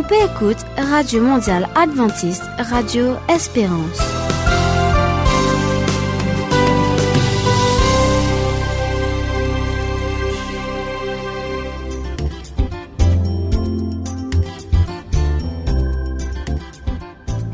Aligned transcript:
Ou 0.00 0.02
peut 0.02 0.14
écoute 0.14 0.56
Radio 0.78 1.22
Mondiale 1.22 1.68
Adventiste, 1.74 2.44
Radio 2.56 3.16
Espérance. 3.28 3.98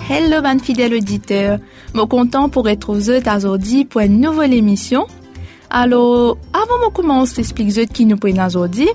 Hello, 0.08 0.40
ban 0.40 0.60
fidèle 0.60 0.94
auditeur. 0.94 1.58
Mon 1.94 2.06
content 2.06 2.48
pour 2.48 2.64
retrouver 2.66 3.20
aujourd'hui 3.36 3.84
pour 3.86 4.02
une 4.02 4.20
nouvelle 4.20 4.54
émission. 4.54 5.08
Alors, 5.68 6.38
avant 6.52 6.86
de 6.86 6.92
commencer 6.92 7.40
expliquer 7.40 7.88
qui 7.88 8.06
nous 8.06 8.16
prennent 8.16 8.40
aujourd'hui, 8.40 8.88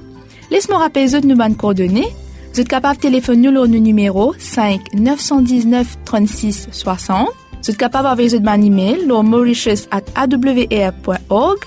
laisse-moi 0.51 0.77
rappeler 0.77 1.19
nous 1.25 1.35
ban 1.35 1.53
coordonnées. 1.53 2.13
Vous 2.53 2.59
êtes 2.59 2.67
capable 2.67 2.97
de 2.97 3.01
téléphoner 3.01 3.47
au 3.47 3.65
numéro 3.65 4.33
5 4.37 4.93
919 4.93 5.99
36 6.03 6.67
60. 6.69 7.29
Vous 7.63 7.71
êtes 7.71 7.77
capable 7.77 8.09
d'envoyer 8.09 8.37
un 8.45 8.61
email 8.61 9.09
au 9.09 9.23
mauritius 9.23 9.87
at 9.89 10.01
awr.org. 10.17 11.59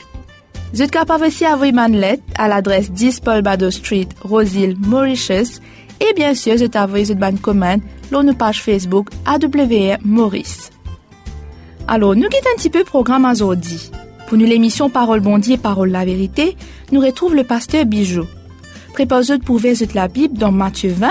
Vous 0.74 0.82
êtes 0.82 0.90
capable 0.90 1.24
aussi 1.24 1.44
d'envoyer 1.44 1.72
une 1.72 1.96
lettre 1.96 2.22
à 2.36 2.48
l'adresse 2.48 2.90
10 2.90 3.20
Paul 3.20 3.40
Bado 3.40 3.70
Street, 3.70 4.08
Roseville, 4.20 4.76
Mauritius. 4.78 5.62
Et 6.00 6.12
bien 6.12 6.34
sûr, 6.34 6.56
vous 6.56 6.62
êtes 6.62 6.76
une 6.76 7.38
commande 7.38 7.80
sur 8.10 8.22
notre 8.22 8.36
page 8.36 8.60
Facebook 8.60 9.08
AWR 9.24 9.96
Maurice. 10.04 10.70
Alors, 11.88 12.14
nous 12.14 12.28
quittons 12.28 12.50
un 12.52 12.56
petit 12.56 12.68
peu 12.68 12.80
le 12.80 12.84
programme 12.84 13.24
aujourd'hui. 13.24 13.90
Pour 14.26 14.36
nous 14.36 14.44
l'émission 14.44 14.90
Parole 14.90 15.20
Bondier, 15.20 15.56
Parole 15.56 15.90
la 15.90 16.04
vérité, 16.04 16.58
nous 16.92 17.00
retrouve 17.00 17.34
le 17.34 17.44
pasteur 17.44 17.86
Bijou. 17.86 18.24
Préposez 18.94 19.40
pour 19.40 19.58
verser 19.58 19.88
la 19.92 20.06
Bible 20.06 20.38
dans 20.38 20.52
Matthieu 20.52 20.92
20, 20.96 21.08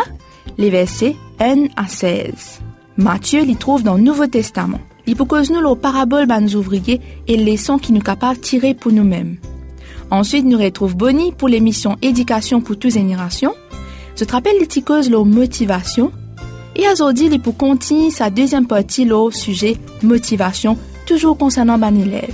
les 0.58 0.70
versets 0.70 1.18
1 1.42 1.66
à 1.76 1.86
16. 1.86 2.62
Matthieu 2.96 3.44
l'y 3.44 3.58
trouve 3.58 3.84
dans 3.84 3.96
le 3.96 4.02
Nouveau 4.02 4.26
Testament. 4.26 4.80
Il 5.06 5.18
propose 5.18 5.52
nous 5.52 5.60
les 5.60 5.76
paraboles 5.76 6.26
ban 6.26 6.48
ouvriers 6.48 7.02
et 7.28 7.36
les 7.36 7.52
leçons 7.52 7.78
qui 7.78 7.92
nous 7.92 8.00
capables 8.00 8.38
de 8.38 8.42
tirer 8.42 8.74
pour 8.74 8.94
nous-mêmes. 8.94 9.36
Ensuite, 10.12 10.46
nous 10.46 10.58
retrouve 10.58 10.96
Bonnie 10.96 11.34
pour 11.34 11.50
l'émission 11.50 11.98
Éducation 12.02 12.62
pour 12.62 12.80
toutes 12.80 12.94
générations. 12.94 13.54
Je 14.16 14.24
te 14.24 14.32
rappelle 14.32 14.56
les 14.62 15.26
motivation? 15.26 16.14
Et 16.78 16.88
aujourd'hui, 16.90 17.28
il 17.30 17.42
pour 17.42 17.58
continuer 17.58 18.12
sa 18.12 18.30
deuxième 18.30 18.66
partie 18.66 19.12
au 19.12 19.30
sujet 19.30 19.76
motivation, 20.04 20.78
toujours 21.06 21.38
concernant 21.38 21.78
ban 21.78 21.94
élève. 21.94 22.34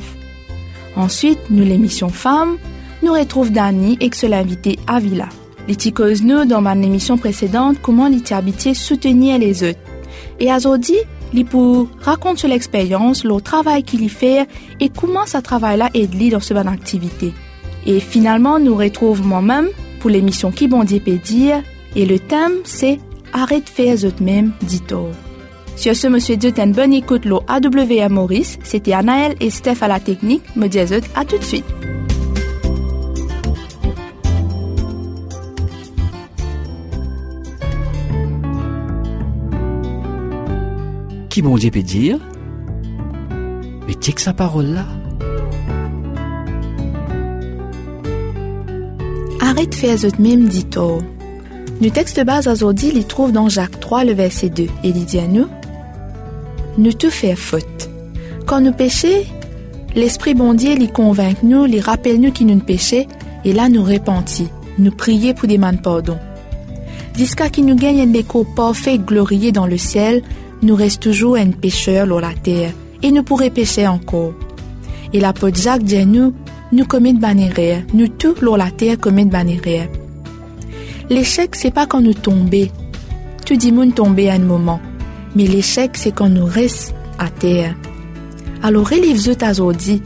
Ensuite, 0.96 1.40
nous 1.50 1.64
l'émission 1.64 2.10
Femmes, 2.10 2.58
nous 3.02 3.14
retrouve 3.14 3.52
Dani 3.52 3.98
et 4.00 4.10
que 4.12 4.18
Avila. 4.86 5.30
Les 5.30 5.30
ticeuses 5.30 5.39
nous 6.24 6.46
dans 6.46 6.62
ma 6.62 6.74
émission 6.74 7.18
précédente 7.18 7.78
comment 7.82 8.10
habitués 8.32 8.74
soutenir 8.74 9.38
les 9.38 9.64
autres. 9.64 9.80
Et 10.40 10.52
aujourd'hui, 10.52 10.98
li 11.34 11.44
pour 11.44 11.88
raconter 12.02 12.40
sur 12.40 12.48
l'expérience, 12.50 13.24
le 13.24 13.40
travail 13.42 13.84
qu'il 13.84 14.04
y 14.04 14.10
fait 14.10 14.48
et 14.80 14.90
comment 14.90 15.26
ce 15.26 15.38
travail-là 15.38 15.90
aide 15.94 16.16
lui 16.16 16.30
dans 16.30 16.40
ce 16.40 16.54
bonne 16.54 16.68
activité. 16.68 17.34
Et 17.86 18.00
finalement, 18.00 18.60
nous 18.60 18.76
retrouvons 18.76 19.24
moi-même 19.24 19.70
pour 20.00 20.10
l'émission 20.10 20.52
Qui 20.52 20.68
bon 20.68 20.84
Dieu 20.84 21.00
peut 21.00 21.18
dire 21.18 21.62
et 21.96 22.06
le 22.06 22.20
thème 22.20 22.54
c'est 22.64 23.00
Arrête 23.32 23.70
faire 23.70 23.96
eux-mêmes, 24.04 24.54
dit-on. 24.64 25.10
Sur 25.76 25.96
ce, 25.96 26.08
monsieur 26.08 26.36
Dieu, 26.36 26.52
une 26.58 26.74
bonne 26.74 26.94
écoute, 26.94 27.26
AWR 27.48 28.10
Maurice. 28.10 28.58
C'était 28.64 28.94
Anaël 28.94 29.36
et 29.40 29.50
Steph 29.50 29.78
à 29.82 29.88
la 29.88 30.00
technique. 30.00 30.42
Me 30.56 30.68
disent 30.68 31.00
à 31.16 31.26
tout 31.26 31.38
de 31.38 31.44
suite. 31.44 31.64
Qui 41.30 41.44
bon 41.44 41.58
Dieu 41.58 41.70
peut 41.70 41.84
dire? 41.84 42.18
Mais 43.88 43.94
que 43.94 44.22
sa 44.22 44.34
parole 44.34 44.66
là 44.66 44.86
Arrête 49.40 49.70
de 49.70 49.76
faire 49.76 49.98
eux-mêmes, 50.04 50.48
dit-on. 50.48 51.00
Le 51.82 51.90
texte 51.92 52.24
base 52.26 52.48
aujourd'hui, 52.48 52.92
il 52.94 53.06
trouve 53.06 53.32
dans 53.32 53.48
Jacques 53.48 53.80
3, 53.80 54.06
le 54.06 54.14
verset 54.14 54.50
2. 54.50 54.64
Et 54.64 54.70
il 54.84 55.06
dit 55.06 55.20
à 55.20 55.28
nous, 55.28 55.48
nous 56.78 56.94
tout 56.94 57.12
faire 57.12 57.38
faute. 57.38 57.90
Quand 58.46 58.62
nous 58.62 58.74
péchons, 58.74 59.24
l'Esprit 59.96 60.34
bon 60.34 60.56
Dieu 60.56 60.76
convainc 60.88 61.44
nous, 61.44 61.66
lui 61.66 61.80
rappelle 61.80 62.20
nous 62.20 62.32
qui 62.32 62.46
nous 62.46 62.60
péchons, 62.60 63.06
et 63.46 63.54
là 63.54 63.70
nous 63.70 63.84
repentis, 63.84 64.50
nous 64.80 64.92
prier 64.92 65.34
pour 65.34 65.48
demander 65.48 65.78
pardon. 65.78 66.18
Jusqu'à 67.16 67.50
qui 67.50 67.62
nous 67.62 67.76
gagne 67.76 68.02
un 68.02 68.14
écho 68.14 68.46
parfait 68.56 68.98
glorieux 68.98 69.52
dans 69.52 69.68
le 69.68 69.78
ciel, 69.78 70.24
nous 70.62 70.76
reste 70.76 71.02
toujours 71.02 71.36
un 71.36 71.52
pécheur 71.52 72.06
sur 72.06 72.22
la 72.22 72.34
terre, 72.34 72.72
et 73.02 73.12
nous 73.12 73.24
pourrions 73.24 73.50
pécher 73.50 73.88
encore. 73.88 74.34
Et 75.14 75.20
l'apôtre 75.20 75.60
Jacques 75.60 75.84
dit 75.84 76.06
nous, 76.06 76.34
nous 76.72 76.86
commettons 76.86 77.20
ban 77.20 77.36
nous 77.94 78.08
tous 78.08 78.36
sur 78.36 78.58
la 78.58 78.70
terre 78.72 79.00
commettons 79.00 79.30
ban 79.30 79.46
L'échec, 81.10 81.56
c'est 81.56 81.72
pas 81.72 81.88
quand 81.88 82.02
nous 82.02 82.14
tombons. 82.14 82.68
Tout 83.46 83.56
dit 83.56 83.72
monde 83.72 83.96
tomber 83.96 84.30
à 84.30 84.34
un 84.34 84.40
moment. 84.40 84.80
Mais 85.36 85.48
l'échec, 85.48 85.92
c'est 85.96 86.12
quand 86.12 86.30
nous 86.30 86.46
restons 86.46 86.94
à 87.18 87.30
terre. 87.30 87.76
Alors, 88.62 88.88
relève-vous 88.88 89.34
aujourd'hui. 89.50 90.02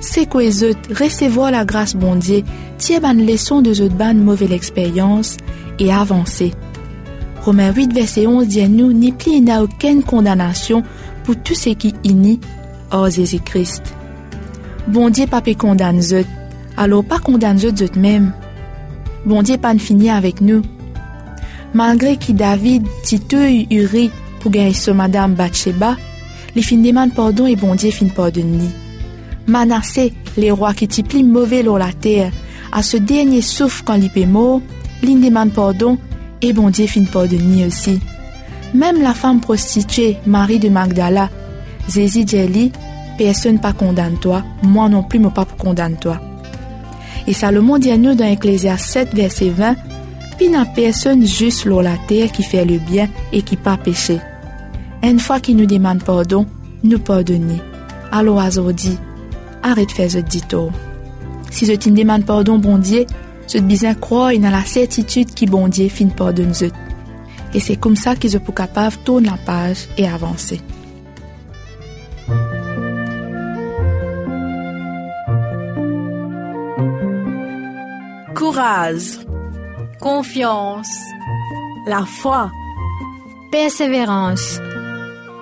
C'est 0.00 0.28
quoi 0.28 0.42
les 0.42 0.50
recevoir 0.94 1.52
la 1.52 1.64
grâce 1.64 1.94
bon 1.94 2.16
Dieu, 2.16 2.42
tiens 2.76 3.00
ban 3.00 3.14
leçon 3.14 3.62
de 3.62 3.72
cette 3.72 3.96
ban 3.96 4.14
mauvaise 4.14 4.52
expérience 4.52 5.36
et 5.78 5.92
avancer. 5.92 6.52
Romains 7.44 7.72
8, 7.72 7.92
verset 7.92 8.26
11 8.28 8.46
dit 8.46 8.60
à 8.60 8.68
nous, 8.68 8.92
ni 8.92 9.10
plus 9.10 9.32
il 9.32 9.44
n'a 9.44 9.64
aucune 9.64 10.04
condamnation 10.04 10.84
pour 11.24 11.34
tout 11.36 11.56
ce 11.56 11.70
qui 11.70 11.92
inni 12.04 12.38
hors 12.92 13.10
Jésus-Christ. 13.10 13.82
Bon 14.86 15.10
Dieu 15.10 15.26
pas 15.26 15.42
condamne 15.58 16.00
zot, 16.00 16.24
alors 16.76 17.04
pas 17.04 17.18
condamne 17.18 17.58
zot 17.58 17.74
même. 17.96 18.32
Bon 19.26 19.42
Dieu 19.42 19.56
pas 19.56 19.76
fini 19.76 20.08
avec 20.08 20.40
nous. 20.40 20.62
Malgré 21.74 22.16
que 22.16 22.30
David 22.30 22.86
tito 23.02 23.38
uri 23.38 24.10
pour 24.38 24.52
gagner 24.52 24.74
ce 24.74 24.92
madame 24.92 25.34
Bathsheba, 25.34 25.96
les 26.54 26.62
fins 26.62 26.76
demandent 26.76 27.14
pardon 27.14 27.46
et 27.46 27.56
bon 27.56 27.74
Dieu 27.74 27.90
fin 27.90 28.06
pardonne 28.06 28.70
Manassé, 29.48 30.12
les 30.36 30.52
rois 30.52 30.74
qui 30.74 31.02
plus 31.02 31.24
mauvais 31.24 31.64
dans 31.64 31.76
la 31.76 31.92
terre, 31.92 32.30
à 32.70 32.84
ce 32.84 32.96
dernier 32.96 33.42
souffle 33.42 33.82
quand 33.84 33.94
il 33.94 34.10
est 34.14 34.26
mort, 34.26 34.60
l'in 35.02 35.16
demande 35.16 35.52
pardon 35.52 35.98
et 36.42 36.52
bon 36.52 36.70
Dieu 36.70 36.86
fin 36.86 37.04
pardonne 37.04 37.64
aussi. 37.66 38.00
Même 38.74 39.00
la 39.00 39.14
femme 39.14 39.40
prostituée, 39.40 40.16
Marie 40.26 40.58
de 40.58 40.68
Magdala, 40.68 41.30
Zézi 41.88 42.26
Djeli, 42.26 42.72
personne 43.18 43.60
pas 43.60 43.72
condamne 43.72 44.18
toi, 44.18 44.42
moi 44.62 44.88
non 44.88 45.02
plus, 45.02 45.18
mon 45.18 45.30
pas 45.30 45.44
condamne 45.44 45.96
toi. 45.96 46.20
Et 47.26 47.32
Salomon 47.32 47.78
dit 47.78 47.90
à 47.90 47.96
nous 47.96 48.14
dans 48.14 48.24
Ecclésias 48.24 48.78
7, 48.78 49.14
verset 49.14 49.50
20, 49.50 49.76
Puis 50.38 50.48
personne 50.74 51.24
juste 51.24 51.60
sur 51.60 51.82
la 51.82 51.96
terre 52.08 52.32
qui 52.32 52.42
fait 52.42 52.64
le 52.64 52.78
bien 52.78 53.08
et 53.32 53.42
qui 53.42 53.56
pas 53.56 53.76
péché. 53.76 54.18
Une 55.02 55.20
fois 55.20 55.38
qu'il 55.38 55.56
nous 55.56 55.66
demande 55.66 56.02
pardon, 56.02 56.46
nous 56.82 56.98
pardonner. 56.98 57.60
Alors 58.10 58.44
aujourd'hui, 58.44 58.96
arrête 59.62 59.88
de 59.88 59.92
faire 59.92 60.10
ce 60.10 60.18
dito. 60.18 60.70
Si 61.50 61.66
je 61.66 61.72
te 61.72 61.90
demande 61.90 62.24
pardon, 62.24 62.58
bon 62.58 62.78
Dieu, 62.78 63.06
je 63.52 63.58
te 63.58 63.62
besoin 63.62 63.94
croire 63.94 64.32
dans 64.38 64.50
la 64.50 64.64
certitude 64.64 65.34
qui 65.34 65.46
bon 65.46 65.68
Dieu 65.68 65.88
fin 65.88 66.08
pardonne 66.08 66.54
je. 66.54 66.66
Et 67.54 67.60
c'est 67.60 67.76
comme 67.76 67.96
ça 67.96 68.16
que 68.16 68.28
je 68.28 68.38
peux 68.38 68.52
capable 68.52 68.96
tourner 69.04 69.28
la 69.28 69.36
page 69.36 69.88
et 69.98 70.08
avancer. 70.08 70.60
courage, 78.34 79.20
confiance, 80.00 80.92
la 81.86 82.04
foi, 82.04 82.50
persévérance, 83.52 84.58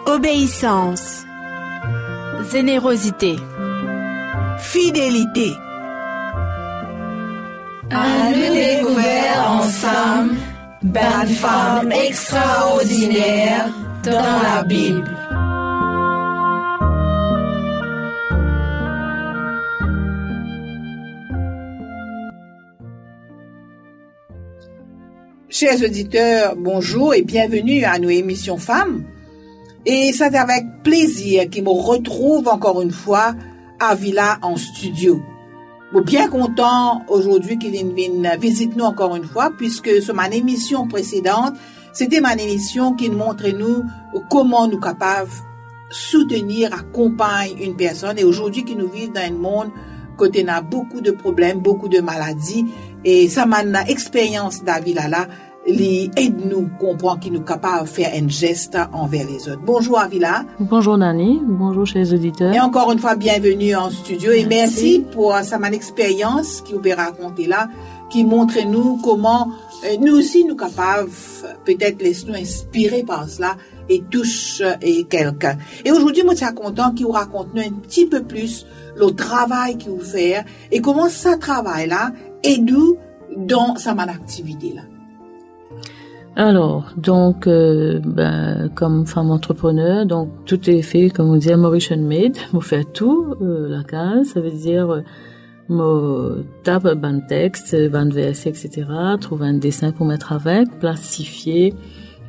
obéissance, 0.06 1.24
générosité, 2.52 3.36
fidélité. 4.58 5.50
À 7.92 8.30
nous 8.30 8.54
découvert 8.54 9.50
ensemble, 9.50 10.36
belle 10.82 11.28
femme 11.28 11.90
extraordinaire 11.90 13.68
dans 14.04 14.42
la 14.42 14.62
Bible. 14.62 15.16
Chers 25.48 25.82
auditeurs, 25.82 26.54
bonjour 26.56 27.12
et 27.14 27.22
bienvenue 27.22 27.82
à 27.82 27.98
nos 27.98 28.08
émissions 28.08 28.58
femmes. 28.58 29.04
Et 29.84 30.12
c'est 30.12 30.36
avec 30.36 30.64
plaisir 30.84 31.50
qu'il 31.50 31.64
me 31.64 31.70
retrouve 31.70 32.46
encore 32.46 32.82
une 32.82 32.92
fois 32.92 33.34
à 33.80 33.96
Villa 33.96 34.38
en 34.42 34.56
studio. 34.56 35.20
Bon, 35.92 36.02
bien 36.02 36.28
content 36.28 37.04
aujourd'hui 37.08 37.58
qu'il 37.58 37.72
vienne 37.94 38.30
visite 38.38 38.76
nous 38.76 38.84
encore 38.84 39.16
une 39.16 39.24
fois 39.24 39.50
puisque 39.56 40.00
sur 40.00 40.14
ma 40.14 40.28
émission 40.28 40.86
précédente, 40.86 41.54
C'était 41.92 42.20
ma 42.20 42.34
émission 42.34 42.94
qui 42.94 43.10
nous 43.10 43.18
montrait 43.18 43.52
nous 43.52 43.84
comment 44.30 44.68
nous 44.68 44.78
capables 44.78 45.28
soutenir, 45.90 46.72
accompagner 46.72 47.66
une 47.66 47.74
personne. 47.74 48.18
Et 48.18 48.24
aujourd'hui, 48.24 48.64
qui 48.64 48.76
nous 48.76 48.88
vivent 48.88 49.12
dans 49.12 49.20
un 49.20 49.32
monde 49.32 49.70
côté 50.16 50.46
a 50.46 50.60
beaucoup 50.60 51.00
de 51.00 51.10
problèmes, 51.10 51.58
beaucoup 51.60 51.88
de 51.88 52.00
maladies. 52.00 52.66
Et 53.04 53.28
ça 53.28 53.46
m'a 53.46 53.62
expérience 53.88 54.62
d'Avila 54.62 55.08
là, 55.08 55.26
les 55.66 56.10
aide 56.16 56.46
nous 56.46 56.68
comprendre 56.78 57.20
qui 57.20 57.30
nous 57.30 57.42
capable 57.42 57.84
de 57.84 57.88
faire 57.88 58.10
un 58.14 58.28
geste 58.28 58.78
envers 58.92 59.26
les 59.26 59.48
autres. 59.48 59.60
Bonjour 59.64 59.98
Avila. 59.98 60.44
Bonjour 60.58 60.96
Nani, 60.96 61.40
bonjour 61.44 61.86
chez 61.86 61.98
les 61.98 62.14
auditeurs. 62.14 62.54
Et 62.54 62.60
encore 62.60 62.90
une 62.92 62.98
fois, 62.98 63.14
bienvenue 63.14 63.74
en 63.74 63.90
studio 63.90 64.32
et 64.32 64.46
merci, 64.46 65.04
pour 65.12 65.34
ça 65.42 65.58
m'a 65.58 65.70
expérience 65.70 66.62
qui 66.62 66.72
vous 66.72 66.80
raconter 66.96 67.46
là, 67.46 67.68
qui 68.10 68.24
montre 68.24 68.58
nous 68.66 68.98
comment 69.02 69.48
euh, 69.84 69.96
nous 70.00 70.16
aussi 70.16 70.44
nous 70.44 70.56
capables 70.56 71.10
peut-être 71.64 72.02
laisser 72.02 72.26
nous 72.26 72.34
inspirer 72.34 73.02
par 73.02 73.28
cela 73.28 73.56
et 73.88 74.02
touche 74.10 74.60
euh, 74.62 74.74
et 74.80 75.04
quelqu'un. 75.04 75.58
Et 75.84 75.92
aujourd'hui, 75.92 76.22
moi, 76.22 76.34
je 76.34 76.44
suis 76.44 76.54
content 76.54 76.92
qu'il 76.92 77.06
vous 77.06 77.12
raconte 77.12 77.48
un 77.56 77.70
petit 77.70 78.06
peu 78.06 78.22
plus 78.22 78.66
le 78.96 79.10
travail 79.12 79.76
qu'il 79.76 79.92
vous 79.92 80.00
fait 80.00 80.44
et 80.72 80.80
comment 80.80 81.08
ça 81.08 81.36
travail 81.36 81.88
là 81.88 82.12
aide 82.42 82.70
nous 82.70 82.96
dans 83.36 83.76
sa 83.76 83.92
activité 83.92 84.72
là. 84.74 84.82
Alors, 86.36 86.92
donc, 86.96 87.46
euh, 87.46 88.00
ben, 88.04 88.70
comme 88.74 89.06
femme 89.06 89.30
entrepreneur, 89.30 90.06
donc 90.06 90.30
tout 90.46 90.70
est 90.70 90.82
fait, 90.82 91.10
comme 91.10 91.28
on 91.28 91.36
dit, 91.36 91.54
Mauritian 91.54 91.98
Made. 91.98 92.36
On 92.54 92.60
fait 92.60 92.84
tout, 92.84 93.34
euh, 93.42 93.68
la 93.68 93.82
case, 93.82 94.28
ça 94.28 94.40
veut 94.40 94.50
dire, 94.50 95.02
euh, 95.70 96.42
tape 96.62 96.86
un 96.86 97.20
texte, 97.20 97.74
un 97.74 98.08
VS, 98.08 98.46
etc. 98.46 98.86
Trouver 99.20 99.48
un 99.48 99.54
dessin 99.54 99.90
pour 99.90 100.06
mettre 100.06 100.32
avec, 100.32 100.78
plastifier, 100.78 101.74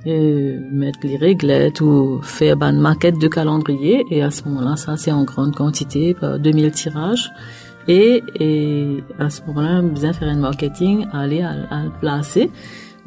et 0.03 0.57
mettre 0.71 0.99
les 1.03 1.15
réglettes 1.15 1.79
ou 1.79 2.21
faire 2.23 2.61
une 2.63 2.79
maquette 2.79 3.19
de 3.19 3.27
calendrier. 3.27 4.03
Et 4.09 4.23
à 4.23 4.31
ce 4.31 4.43
moment-là, 4.45 4.75
ça 4.77 4.97
c'est 4.97 5.11
en 5.11 5.23
grande 5.23 5.55
quantité, 5.55 6.15
2000 6.39 6.71
tirages. 6.71 7.31
Et, 7.87 8.23
et 8.39 9.03
à 9.19 9.29
ce 9.29 9.41
moment-là, 9.47 9.81
besoin 9.81 10.13
faire 10.13 10.27
un 10.27 10.37
marketing, 10.37 11.05
aller 11.13 11.41
à, 11.41 11.51
à 11.69 11.83
le 11.83 11.91
placer. 11.99 12.49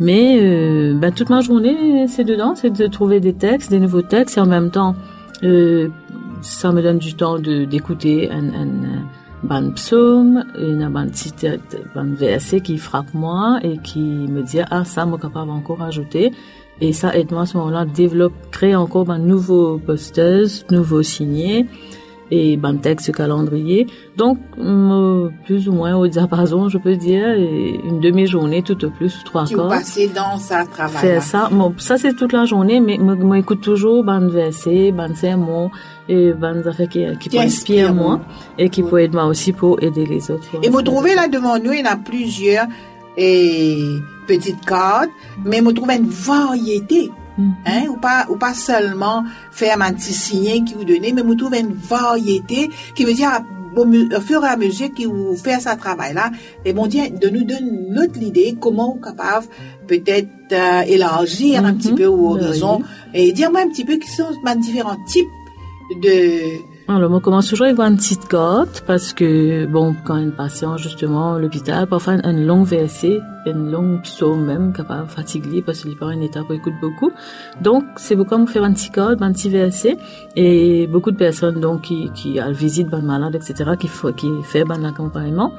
Mais 0.01 0.39
euh, 0.41 0.95
ben, 0.95 1.13
toute 1.13 1.31
ma 1.31 1.41
journée, 1.41 2.07
c'est 2.09 2.25
dedans, 2.25 2.55
c'est 2.55 2.71
de 2.71 2.87
trouver 2.87 3.21
des 3.21 3.35
textes, 3.35 3.71
des 3.71 3.79
nouveaux 3.79 4.03
textes, 4.03 4.37
et 4.37 4.41
en 4.41 4.47
même 4.47 4.71
temps, 4.71 4.97
euh, 5.45 5.89
ça 6.43 6.73
me 6.73 6.83
donne 6.83 6.99
du 6.99 7.15
temps 7.15 7.39
de 7.39 7.65
d'écouter 7.65 8.31
un, 8.31 8.49
un, 8.49 8.69
ban 9.43 9.71
psaume, 9.73 10.45
une 10.59 10.89
ban 10.89 11.07
ban 11.95 12.07
VSC 12.13 12.61
qui 12.63 12.79
frappe 12.79 13.13
moi 13.15 13.59
et 13.63 13.79
qui 13.79 14.01
me 14.01 14.43
dit 14.43 14.61
ah 14.71 14.85
ça, 14.85 15.07
moi 15.07 15.19
capable 15.19 15.51
encore 15.51 15.83
ajouter. 15.83 16.33
Et 16.81 16.93
ça 16.93 17.17
aide 17.17 17.31
moi 17.31 17.43
à 17.43 17.47
ce 17.47 17.57
moment-là 17.59 17.85
développe, 17.85 18.33
créer 18.51 18.75
encore 18.75 19.09
un 19.11 19.19
nouveau 19.19 19.79
posteuse, 19.79 20.65
nouveau 20.71 21.03
signé 21.03 21.67
et 22.31 22.59
texte 22.83 23.13
calendrier. 23.13 23.87
Donc 24.17 24.39
plus 25.45 25.69
ou 25.69 25.73
moins 25.73 25.95
au 25.97 26.07
diapason, 26.07 26.69
je 26.69 26.79
peux 26.79 26.97
dire 26.97 27.29
une 27.35 28.01
demi-journée 28.01 28.63
tout 28.63 28.83
au 28.85 28.91
plus 28.91 29.23
trois 29.25 29.47
quarts. 29.47 29.69
passer 29.69 30.09
dans 30.09 30.39
sa 30.39 30.65
travail. 30.65 31.01
C'est 31.01 31.21
ça. 31.21 31.49
Bon, 31.51 31.75
ça 31.79 31.97
c'est 31.97 32.15
toute 32.15 32.33
la 32.33 32.45
journée, 32.45 32.81
mais 32.81 32.99
moi 32.99 33.39
écoute 33.39 33.61
toujours 33.61 34.05
ben 34.05 34.29
verset, 34.29 34.93
ben 34.93 35.15
sermon 35.15 35.71
et 36.09 36.33
ben 36.33 36.67
affaires 36.67 36.89
qui 36.89 37.05
qui, 37.21 37.29
qui 37.29 37.39
inspire 37.39 37.95
moi 37.95 38.21
et 38.59 38.69
qui 38.69 38.83
peut 38.83 39.01
aider 39.01 39.17
moi 39.17 39.27
aussi 39.27 39.53
pour 39.53 39.83
aider 39.83 40.07
les 40.07 40.31
autres. 40.31 40.49
Et 40.63 40.69
vous 40.69 40.83
trouvez 40.83 41.15
là 41.15 41.29
devant 41.29 41.59
nous, 41.59 41.73
il 41.73 41.81
y 41.81 41.89
en 41.89 41.93
a 41.93 41.97
plusieurs 41.97 42.67
et 43.17 43.79
petites 44.27 44.65
cartes, 44.65 45.11
mais 45.45 45.61
vous 45.61 45.73
trouvez 45.73 45.97
une 45.97 46.09
variété 46.09 47.11
Mm. 47.37 47.51
Hein, 47.67 47.83
ou 47.89 47.97
pas 47.97 48.27
ou 48.29 48.37
pas 48.37 48.55
seulement 48.55 49.25
faire 49.51 49.81
un 49.83 49.93
petit 49.93 50.13
signe 50.13 50.65
qui 50.65 50.75
vous 50.75 50.85
donnez, 50.85 51.13
mais 51.13 51.23
vous 51.23 51.35
trouvez 51.35 51.61
une 51.61 51.75
variété 51.75 52.71
qui 52.95 53.05
veut 53.05 53.15
dire 53.15 53.43
au 53.77 54.21
fur 54.21 54.45
et 54.45 54.49
à 54.49 54.57
mesure 54.57 54.89
que 54.95 55.05
vous 55.05 55.37
faites 55.37 55.63
ce 55.63 55.77
travail-là, 55.77 56.31
et 56.65 56.73
bon 56.73 56.87
Dieu 56.87 57.03
de 57.11 57.29
nous 57.29 57.43
donner 57.43 57.71
notre 57.91 58.23
idée 58.23 58.57
comment 58.61 58.95
vous 58.95 59.01
capable 59.01 59.47
peut-être 59.89 60.29
euh, 60.53 60.83
élargir 60.83 61.65
un 61.65 61.75
petit 61.75 61.91
mm-hmm. 61.91 61.97
peu 61.97 62.05
vos 62.05 62.35
ben 62.37 62.45
horizons 62.45 62.83
et 63.13 63.33
dire-moi 63.33 63.63
un 63.63 63.69
petit 63.69 63.85
peu 63.85 63.97
qui 63.97 64.09
sont 64.09 64.29
les 64.47 64.55
différents 64.57 65.03
types 65.09 65.27
de 66.03 66.41
alors, 66.87 67.11
on 67.11 67.21
commence 67.21 67.49
toujours 67.49 67.65
avec 67.65 67.79
une 67.79 67.97
petite 67.97 68.27
cote 68.29 68.85
parce 68.87 69.15
que, 69.15 69.65
bon, 69.65 69.97
quand 70.05 70.17
un 70.17 70.29
patient, 70.29 70.77
justement, 70.77 71.35
à 71.35 71.39
l'hôpital, 71.39 71.87
parfois 71.87 72.15
une 72.23 72.45
longue 72.45 72.67
VSC, 72.67 73.23
une 73.47 73.71
longue 73.71 74.03
psaume 74.03 74.45
même, 74.45 74.75
capable 74.75 75.09
fatigué 75.09 75.63
parce 75.63 75.81
qu'il 75.81 75.93
est 75.93 75.99
pas 75.99 76.09
un 76.09 76.21
état 76.21 76.41
pour 76.43 76.53
écouter 76.53 76.77
beaucoup. 76.83 77.11
Donc, 77.63 77.85
c'est 77.97 78.15
beaucoup 78.17 78.29
comme 78.31 78.47
faire 78.47 78.65
un 78.65 78.75
petit 78.75 78.91
code, 78.91 79.23
un 79.23 79.33
petit 79.33 79.49
VSC 79.49 79.97
et 80.37 80.87
beaucoup 80.87 81.11
de 81.11 81.17
personnes, 81.17 81.59
donc, 81.59 81.83
qui, 81.83 82.11
qui 82.13 82.39
a 82.39 82.51
visite, 82.51 82.89
ban 82.89 83.01
malade, 83.01 83.35
etc., 83.35 83.71
qui, 83.81 83.89
qui 84.17 84.31
fait 84.43 84.65
ban 84.65 84.85
accompagnement. 84.85 85.55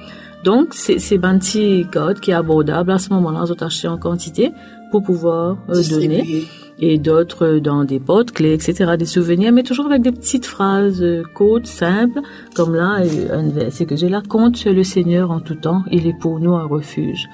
Donc, 0.45 0.75
c'est, 0.75 1.25
un 1.25 1.39
petit 1.39 1.87
code 1.91 2.19
qui 2.19 2.29
est 2.29 2.35
abordable 2.35 2.91
à 2.91 2.99
ce 2.99 3.09
moment-là, 3.13 3.45
on 3.49 3.63
acheter 3.63 3.87
en 3.87 3.97
quantité 3.97 4.51
pour 4.91 5.01
pouvoir 5.01 5.57
euh, 5.69 5.81
donner 5.89 6.45
et 6.77 6.99
d'autres 6.99 7.57
dans 7.57 7.83
des 7.83 7.99
potes 7.99 8.31
clés, 8.31 8.53
etc., 8.53 8.95
des 8.97 9.05
souvenirs, 9.05 9.51
mais 9.51 9.63
toujours 9.63 9.87
avec 9.87 10.03
des 10.03 10.11
petites 10.11 10.45
phrases 10.45 11.01
euh, 11.01 11.23
courtes, 11.33 11.65
simples, 11.65 12.19
comme 12.53 12.75
là, 12.75 12.99
euh, 13.01 13.69
c'est 13.71 13.85
que 13.85 13.95
j'ai 13.95 14.07
là, 14.07 14.21
compte 14.21 14.55
sur 14.55 14.71
le 14.71 14.83
Seigneur 14.83 15.31
en 15.31 15.39
tout 15.39 15.55
temps, 15.55 15.83
il 15.91 16.05
est 16.05 16.17
pour 16.17 16.39
nous 16.39 16.53
un 16.53 16.65
refuge. 16.65 17.27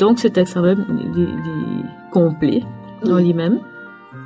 Donc 0.00 0.18
ce 0.18 0.26
texte 0.26 0.56
même 0.56 0.84
il, 1.14 1.22
est 1.22 2.10
complet 2.10 2.62
dans 3.04 3.18
lui-même. 3.18 3.60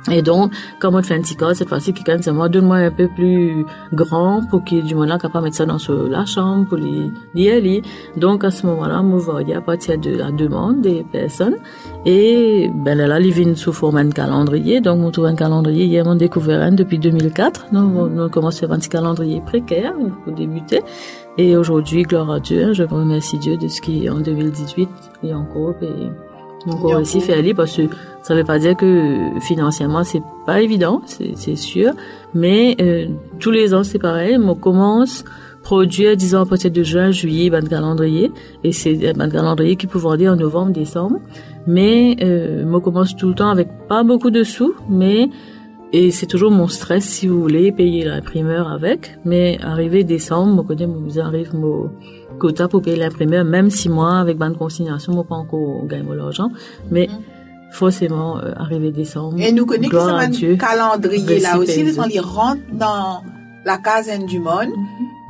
Et 0.09 0.21
donc, 0.23 0.51
comme 0.79 0.95
on 0.95 1.03
fait 1.03 1.15
un 1.15 1.21
petit 1.21 1.35
code, 1.35 1.53
cette 1.53 1.69
fois-ci, 1.69 1.93
quelqu'un 1.93 2.17
dit, 2.17 2.31
moi, 2.31 2.49
donne-moi 2.49 2.77
un 2.77 2.91
peu 2.91 3.07
plus 3.07 3.65
grand 3.93 4.41
pour 4.49 4.63
qu'il 4.63 4.83
du 4.83 4.95
moment 4.95 5.17
capable 5.17 5.45
mettre 5.45 5.57
ça 5.57 5.65
dans 5.65 5.77
la 6.09 6.25
chambre 6.25 6.67
pour 6.67 6.79
y 6.79 7.49
aller. 7.49 7.83
Donc, 8.17 8.43
à 8.43 8.49
ce 8.49 8.65
moment-là, 8.65 9.03
me 9.03 9.17
voyais 9.17 9.53
à 9.53 9.61
partir 9.61 9.99
de 9.99 10.15
la 10.15 10.31
demande 10.31 10.81
des 10.81 11.05
personnes. 11.11 11.57
Et, 12.05 12.69
ben, 12.73 12.97
là, 12.97 13.19
ils 13.19 13.31
viennent 13.31 13.55
sous 13.55 13.73
forme 13.73 14.09
de 14.09 14.13
calendrier. 14.13 14.81
Donc, 14.81 15.05
on 15.05 15.11
trouve 15.11 15.25
un 15.25 15.35
calendrier. 15.35 15.85
Hier, 15.85 16.03
on 16.07 16.15
découvert 16.15 16.61
un 16.61 16.71
depuis 16.71 16.97
2004. 16.97 17.67
Donc, 17.71 17.93
on, 17.95 18.29
commence 18.29 18.57
à 18.57 18.59
faire 18.61 18.71
un 18.71 18.79
petit 18.79 18.89
calendrier 18.89 19.41
précaire 19.41 19.93
pour 20.23 20.33
débuter. 20.33 20.81
Et 21.37 21.55
aujourd'hui, 21.55 22.03
gloire 22.03 22.31
à 22.31 22.39
Dieu, 22.39 22.65
hein, 22.65 22.73
je 22.73 22.83
remercie 22.83 23.37
Dieu 23.37 23.55
de 23.55 23.67
ce 23.67 23.81
qui, 23.81 24.09
en 24.09 24.19
2018, 24.19 24.89
est 25.23 25.33
encore, 25.33 25.75
et, 25.81 26.69
encore 26.69 26.99
aussi 26.99 27.21
fait 27.21 27.33
aller 27.33 27.53
parce 27.53 27.77
que 27.77 27.83
ça 28.23 28.35
veut 28.35 28.43
pas 28.43 28.59
dire 28.59 28.75
que 28.75 29.39
financièrement 29.41 30.03
c'est 30.03 30.21
pas 30.45 30.61
évident, 30.61 31.01
c'est 31.05 31.55
sûr, 31.55 31.91
mais 32.33 32.75
euh, 32.81 33.07
tous 33.39 33.51
les 33.51 33.73
ans 33.73 33.83
c'est 33.83 33.99
pareil. 33.99 34.37
On 34.37 34.55
commence 34.55 35.23
produire, 35.63 36.17
disons, 36.17 36.41
à 36.41 36.45
partir 36.45 36.71
de 36.71 36.83
juin, 36.83 37.11
juillet, 37.11 37.49
ban 37.49 37.61
calendrier, 37.61 38.31
et 38.63 38.71
c'est 38.71 39.19
un 39.19 39.29
calendrier 39.29 39.75
qui 39.75 39.87
peut 39.87 39.99
dire 40.17 40.33
en 40.33 40.35
novembre, 40.35 40.71
décembre. 40.71 41.19
Mais 41.67 42.17
euh, 42.21 42.65
moi 42.65 42.81
commence 42.81 43.15
tout 43.15 43.29
le 43.29 43.35
temps 43.35 43.49
avec 43.49 43.69
pas 43.87 44.03
beaucoup 44.03 44.31
de 44.31 44.43
sous, 44.43 44.73
mais 44.89 45.29
et 45.93 46.09
c'est 46.11 46.25
toujours 46.25 46.51
mon 46.51 46.67
stress 46.67 47.03
si 47.03 47.27
vous 47.27 47.41
voulez 47.41 47.71
payer 47.71 48.05
l'imprimeur 48.05 48.71
avec. 48.71 49.17
Mais 49.25 49.59
arrivé 49.61 50.03
décembre, 50.03 50.63
connais, 50.63 50.85
vous 50.85 51.19
arrive 51.19 51.53
mon 51.53 51.91
quota 52.39 52.67
pour 52.67 52.81
payer 52.81 52.97
l'imprimeur, 52.97 53.45
même 53.45 53.69
si 53.69 53.89
moi 53.89 54.17
avec 54.17 54.37
ban 54.37 54.53
consignation, 54.53 55.13
moi 55.13 55.23
pas 55.23 55.35
encore 55.35 55.85
gagné 55.85 56.15
l'argent, 56.15 56.49
mais 56.89 57.05
mm-hmm 57.05 57.40
forcément 57.71 58.37
euh, 58.37 58.51
arrivé 58.57 58.91
décembre. 58.91 59.39
Et 59.39 59.51
nous 59.51 59.65
connaissons 59.65 60.15
un 60.15 60.29
calendrier 60.57 61.39
là 61.39 61.57
aussi, 61.57 61.85
on 61.97 62.07
y 62.07 62.19
rentre 62.19 62.61
dans 62.71 63.23
la 63.65 63.77
case 63.77 64.09
du 64.27 64.39
monde. 64.39 64.69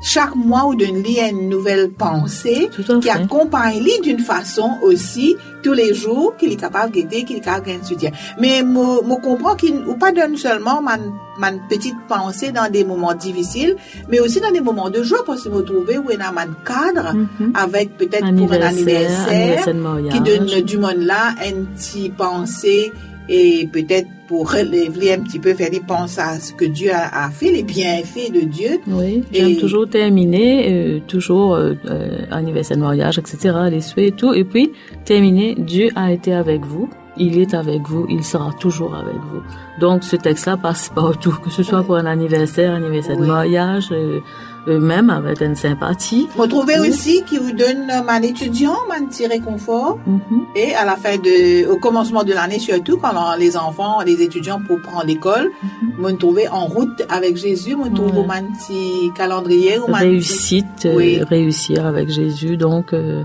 Chaque 0.02 0.36
mois, 0.36 0.66
ou 0.66 0.76
donne 0.76 1.04
une 1.06 1.50
nouvelle 1.50 1.92
pensée 1.92 2.70
qui 3.02 3.10
accompagne 3.10 3.84
lui 3.84 4.00
d'une 4.02 4.20
façon 4.20 4.78
aussi 4.82 5.36
tous 5.62 5.74
les 5.74 5.94
jours 5.94 6.36
qu'il 6.38 6.52
est 6.52 6.56
capable 6.56 6.92
d'aider, 6.92 7.24
qu'il 7.24 7.38
est 7.38 7.42
capable 7.42 7.80
de 7.80 7.86
soutien. 7.86 8.12
Mais 8.40 8.60
je 8.60 9.22
comprends 9.22 9.56
qu'il 9.56 9.76
ou 9.88 9.96
pas 9.96 10.12
donne 10.12 10.38
seulement 10.38 10.82
ma, 10.82 10.98
ma 11.38 11.52
petite 11.70 11.96
pensée 12.08 12.52
dans 12.52 12.72
des 12.72 12.84
moments 12.84 13.14
difficiles, 13.14 13.76
mais 14.10 14.20
aussi 14.20 14.40
dans 14.40 14.52
des 14.52 14.62
moments 14.62 14.90
de 14.90 15.04
joie 15.04 15.24
pour 15.24 15.38
se 15.38 15.50
retrouver 15.50 15.98
où 15.98 16.10
il 16.10 16.20
y 16.20 16.22
a 16.22 16.30
un 16.30 16.54
cadre 16.66 17.14
mhm. 17.14 17.54
avec 17.54 17.96
peut-être 17.98 18.36
pour 18.36 18.52
un 18.54 18.62
anniversaire, 18.62 19.66
qui 20.12 20.20
donne 20.22 20.62
du 20.62 20.78
monde 20.78 20.98
là 20.98 21.36
une 21.48 21.68
petite 21.68 22.16
pensée 22.16 22.92
et 23.30 23.68
peut-être 23.72 24.08
pour 24.32 24.50
relever 24.50 25.14
un 25.14 25.20
petit 25.20 25.40
peu, 25.40 25.54
faire 25.54 25.70
des 25.70 25.82
penser 25.82 26.22
à 26.22 26.40
ce 26.40 26.54
que 26.54 26.64
Dieu 26.64 26.90
a, 26.94 27.30
fait, 27.32 27.52
les 27.52 27.64
bienfaits 27.64 28.32
de 28.32 28.40
Dieu. 28.48 28.80
Oui, 28.88 29.24
j'aime 29.30 29.58
toujours 29.58 29.90
terminer, 29.90 30.72
euh, 30.72 31.00
toujours 31.06 31.56
euh, 31.56 31.74
euh, 31.86 32.22
anniversaire 32.32 32.78
de 32.78 32.82
mariage, 32.82 33.20
etc., 33.20 33.54
les 33.70 33.82
souhaits 33.82 34.08
et 34.08 34.12
tout, 34.14 34.34
et 34.34 34.46
puis 34.46 34.72
terminer, 35.04 35.56
Dieu 35.56 35.90
a 35.98 36.14
été 36.14 36.34
avec 36.34 36.62
vous. 36.66 36.90
il 37.18 37.40
est 37.40 37.54
avec 37.54 37.82
vous, 37.82 38.06
il 38.10 38.24
sera 38.24 38.54
toujours 38.54 38.96
avec 38.96 39.20
vous. 39.30 39.42
Donc 39.82 40.06
ce 40.06 40.16
texte-là 40.16 40.56
passe 40.56 40.90
partout, 40.96 41.36
que 41.44 41.50
ce 41.50 41.62
soit 41.62 41.84
pour 41.84 41.98
un 41.98 42.06
anniversaire, 42.06 42.74
anniversaire 42.74 43.18
de 43.18 43.26
mariage, 43.26 43.90
euh, 43.92 44.20
même 44.68 45.10
avec 45.10 45.42
une 45.42 45.56
sympathie. 45.56 46.28
Vous 46.36 46.48
trouvez 46.48 46.80
aussi 46.80 47.24
qui 47.28 47.38
vous 47.38 47.52
donne 47.52 47.90
un 47.90 48.22
étudiant, 48.22 48.78
un 48.96 49.06
petit 49.06 49.28
réconfort. 49.28 49.98
Mhm. 50.06 50.42
Et 50.56 50.74
à 50.76 50.86
la 50.86 50.96
fin 50.96 51.18
de, 51.18 51.68
au 51.68 51.78
commencement 51.78 52.24
de 52.24 52.34
l'année 52.34 52.60
surtout, 52.60 52.98
quand 52.98 53.12
les 53.38 53.58
enfants, 53.58 54.02
les 54.06 54.22
étudiants 54.22 54.62
pour 54.68 54.80
prendre 54.82 55.06
l'école, 55.06 55.50
vous 55.98 56.04
me 56.08 56.12
trouvez 56.18 56.48
en 56.48 56.66
route 56.66 57.02
avec 57.10 57.38
Jésus, 57.38 57.74
vous 57.74 57.90
trouvez 57.90 58.20
un 58.30 58.44
petit 58.44 59.12
calendrier 59.16 59.80
ou 59.80 59.86
réussite, 59.92 60.86
euh, 60.86 60.96
Oui. 60.96 61.22
réussir 61.24 61.86
avec 61.86 62.10
Jésus. 62.10 62.58
Donc, 62.58 62.94
euh, 62.94 63.24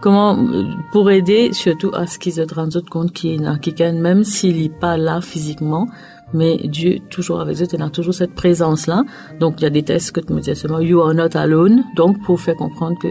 comment 0.00 0.38
pour 0.92 1.10
aider 1.10 1.50
surtout 1.52 1.90
à 1.94 2.06
ce 2.06 2.18
qu'ils 2.18 2.34
se 2.34 2.54
rendent 2.54 2.84
compte 2.88 3.12
qu'il 3.12 3.42
y 3.42 3.46
a 3.46 3.56
quelqu'un, 3.56 3.92
même 3.92 4.24
s'il 4.24 4.62
n'est 4.62 4.68
pas 4.68 4.96
là 4.96 5.20
physiquement, 5.20 5.88
mais 6.34 6.56
Dieu 6.64 6.98
toujours 7.10 7.40
avec 7.40 7.60
eux, 7.60 7.66
il 7.72 7.82
a 7.82 7.90
toujours 7.90 8.14
cette 8.14 8.34
présence-là. 8.34 9.04
Donc, 9.40 9.60
il 9.60 9.64
y 9.64 9.66
a 9.66 9.70
des 9.70 9.82
tests 9.82 10.12
que 10.12 10.20
tu 10.20 10.32
me 10.32 10.40
disais 10.40 10.54
seulement, 10.54 10.80
you 10.80 11.00
are 11.00 11.14
not 11.14 11.36
alone. 11.36 11.84
Donc, 11.96 12.22
pour 12.24 12.40
faire 12.40 12.56
comprendre 12.56 12.98
que 13.00 13.08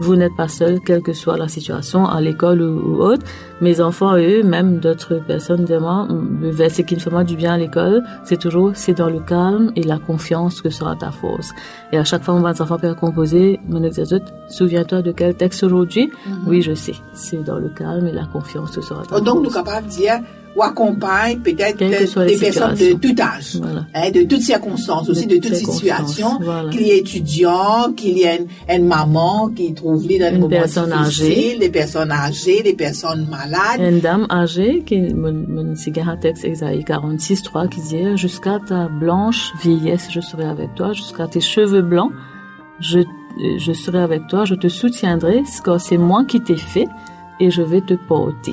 vous 0.00 0.14
n'êtes 0.14 0.36
pas 0.36 0.46
seul, 0.46 0.78
quelle 0.78 1.02
que 1.02 1.12
soit 1.12 1.36
la 1.36 1.48
situation, 1.48 2.06
à 2.06 2.20
l'école 2.20 2.62
ou, 2.62 2.98
ou 2.98 3.02
autre. 3.02 3.26
Mes 3.60 3.80
enfants, 3.80 4.16
eux, 4.16 4.44
même 4.44 4.78
d'autres 4.78 5.16
personnes, 5.16 5.64
vraiment, 5.64 6.06
le 6.06 6.50
verset 6.50 6.84
qui 6.84 6.94
me 6.94 7.00
fait 7.00 7.24
du 7.24 7.34
bien 7.34 7.54
à 7.54 7.58
l'école, 7.58 8.04
c'est 8.22 8.38
toujours, 8.38 8.70
c'est 8.74 8.94
dans 8.96 9.10
le 9.10 9.18
calme 9.18 9.72
et 9.74 9.82
la 9.82 9.98
confiance 9.98 10.60
que 10.62 10.70
sera 10.70 10.94
ta 10.94 11.10
force. 11.10 11.50
Et 11.90 11.98
à 11.98 12.04
chaque 12.04 12.22
fois, 12.22 12.34
on 12.34 12.40
va 12.40 12.54
enfants 12.60 12.78
faire 12.78 12.94
composer 12.94 13.58
mon 13.66 13.82
exercice, 13.82 14.20
souviens-toi 14.48 15.02
de 15.02 15.10
quel 15.10 15.34
texte 15.34 15.64
aujourd'hui? 15.64 16.12
Oui, 16.46 16.62
je 16.62 16.74
sais. 16.74 16.94
C'est 17.12 17.42
dans 17.42 17.58
le 17.58 17.68
calme 17.68 18.06
et 18.06 18.12
la 18.12 18.26
confiance 18.26 18.70
que 18.76 18.80
sera 18.80 19.02
ta 19.02 19.16
Oh, 19.16 19.20
Donc, 19.20 19.38
nous 19.38 19.44
force. 19.46 19.54
sommes 19.54 19.64
capables 19.64 19.86
de 19.88 19.92
dire, 19.92 20.20
ou 20.56 20.62
accompagne 20.62 21.38
peut-être 21.40 21.78
des, 21.78 21.88
personnes 21.88 22.74
de 22.74 22.94
tout 22.94 23.14
âge, 23.20 23.56
Voilà. 23.60 23.86
hein, 23.94 24.10
de 24.10 24.22
toutes 24.22 24.40
circonstances, 24.42 25.08
aussi 25.08 25.26
De 25.26 25.36
de, 25.36 25.40
toutes 25.40 25.54
situations, 25.54 26.38
voilà. 26.40 26.70
qu'il 26.70 26.82
y 26.82 26.90
ait 26.90 26.98
étudiants, 26.98 27.92
qu'il 27.96 28.18
y 28.18 28.22
ait 28.22 28.38
une, 28.68 28.74
une 28.76 28.86
maman 28.86 29.48
qui 29.48 29.72
trouve 29.74 30.06
les 30.06 30.18
dans 30.18 30.32
des 30.32 30.38
moments 30.38 31.02
difficiles, 31.04 31.58
des 31.60 31.68
personnes 31.70 32.10
âgées, 32.10 32.62
des 32.62 32.74
personnes 32.74 33.26
malades. 33.30 33.80
Une 33.80 34.00
dame 34.00 34.26
âgée, 34.30 34.82
qui, 34.84 34.98
mon 35.14 35.76
cigare 35.76 36.18
texte 36.18 36.44
Esaïe 36.44 36.84
46, 36.84 37.42
3, 37.42 37.68
qui 37.68 37.80
dit, 37.82 38.16
jusqu'à 38.16 38.58
ta 38.66 38.88
blanche 38.88 39.52
vieillesse, 39.62 40.08
je 40.10 40.20
serai 40.20 40.44
avec 40.44 40.74
toi, 40.74 40.92
jusqu'à 40.92 41.26
tes 41.28 41.40
cheveux 41.40 41.82
blancs, 41.82 42.10
je, 42.80 43.00
je 43.58 43.72
serai 43.72 43.98
avec 44.00 44.26
toi, 44.28 44.44
je 44.44 44.54
te 44.54 44.68
soutiendrai, 44.68 45.42
car 45.64 45.80
c'est 45.80 45.98
moi 45.98 46.24
qui 46.24 46.40
t'ai 46.40 46.56
fait, 46.56 46.86
et 47.40 47.50
je 47.50 47.62
vais 47.62 47.80
te 47.82 47.94
porter. 47.94 48.52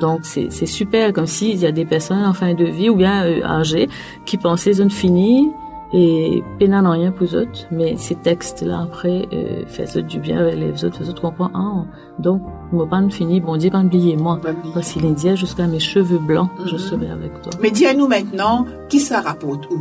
Donc 0.00 0.20
c'est 0.24 0.50
super, 0.66 1.12
comme 1.12 1.26
s'il 1.26 1.56
y 1.58 1.66
a 1.66 1.72
des 1.72 1.84
personnes 1.84 2.24
en 2.24 2.32
fin 2.32 2.54
de 2.54 2.64
vie 2.64 2.90
ou 2.90 2.96
bien 2.96 3.24
euh, 3.24 3.44
âgées 3.44 3.88
qui 4.24 4.36
pensaient 4.36 4.70
ils 4.70 4.82
ont 4.82 4.88
fini 4.88 5.50
et 5.92 6.42
pénal 6.58 6.84
en 6.86 6.90
rien 6.90 7.12
pour 7.12 7.28
eux 7.28 7.36
autres, 7.36 7.66
mais 7.70 7.96
ces 7.96 8.16
textes-là 8.16 8.80
après 8.82 9.28
euh, 9.32 9.62
font 9.68 10.00
du 10.00 10.18
bien 10.18 10.38
avec 10.40 10.56
les 10.56 10.84
autres, 10.84 10.98
les 11.00 11.08
autres 11.08 11.22
comprennent, 11.22 11.50
ah, 11.54 11.84
donc, 12.18 12.42
moi 12.72 12.86
pas 12.88 13.08
fini, 13.08 13.40
bon 13.40 13.56
Dieu 13.56 13.70
pas 13.70 13.78
oublier 13.80 14.16
moi. 14.16 14.40
Parce 14.74 14.92
qu'il 14.92 15.04
est 15.04 15.36
jusqu'à 15.36 15.68
mes 15.68 15.78
cheveux 15.78 16.18
blancs, 16.18 16.50
je 16.66 16.72
Mhm. 16.72 16.78
serai 16.78 17.08
avec 17.10 17.40
toi. 17.40 17.52
Mais 17.62 17.70
dis-nous 17.70 18.08
maintenant, 18.08 18.66
qui 18.88 18.98
ça 18.98 19.20
rapporte 19.20 19.70
où 19.70 19.78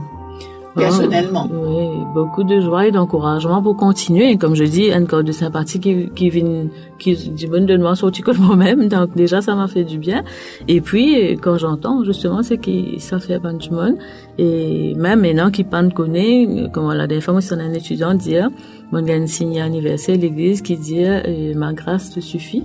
Personnellement. 0.75 1.47
Ah, 1.51 1.55
oui, 1.55 1.87
beaucoup 2.13 2.43
de 2.43 2.59
joie 2.59 2.87
et 2.87 2.91
d'encouragement 2.91 3.61
pour 3.61 3.77
continuer. 3.77 4.37
Comme 4.37 4.55
je 4.55 4.65
dis, 4.65 4.91
un 4.91 5.05
corps 5.05 5.23
de 5.23 5.31
sympathie 5.31 5.79
qui, 5.79 6.09
qui 6.09 6.29
vient, 6.29 6.67
qui 6.99 7.15
dit 7.15 7.47
bonne 7.47 7.65
de 7.65 7.77
moi 7.77 7.95
sorti 7.95 8.21
que 8.21 8.31
moi-même. 8.37 8.87
Donc 8.87 9.15
déjà, 9.15 9.41
ça 9.41 9.55
m'a 9.55 9.67
fait 9.67 9.83
du 9.83 9.97
bien. 9.97 10.23
Et 10.67 10.81
puis, 10.81 11.37
quand 11.41 11.57
j'entends, 11.57 12.03
justement, 12.03 12.43
c'est 12.43 12.57
que 12.57 12.99
ça 12.99 13.19
fait 13.19 13.39
pas 13.39 13.53
du 13.53 13.69
monde. 13.69 13.95
Et 14.37 14.93
même 14.95 15.21
maintenant, 15.21 15.49
qui 15.49 15.63
pas 15.63 15.83
connaît, 15.89 16.69
comme 16.73 16.91
la 16.91 17.07
dernière 17.07 17.23
fois, 17.23 17.33
moi, 17.35 17.41
c'est 17.41 17.55
un 17.55 17.73
étudiant 17.73 18.13
dire, 18.13 18.49
mon 18.91 19.01
gars, 19.01 19.15
une 19.15 19.27
signe 19.27 19.61
anniversaire, 19.61 20.17
l'église 20.17 20.61
qui 20.61 20.77
dit, 20.77 21.03
euh, 21.05 21.53
ma 21.55 21.73
grâce 21.73 22.09
te 22.09 22.19
suffit. 22.19 22.63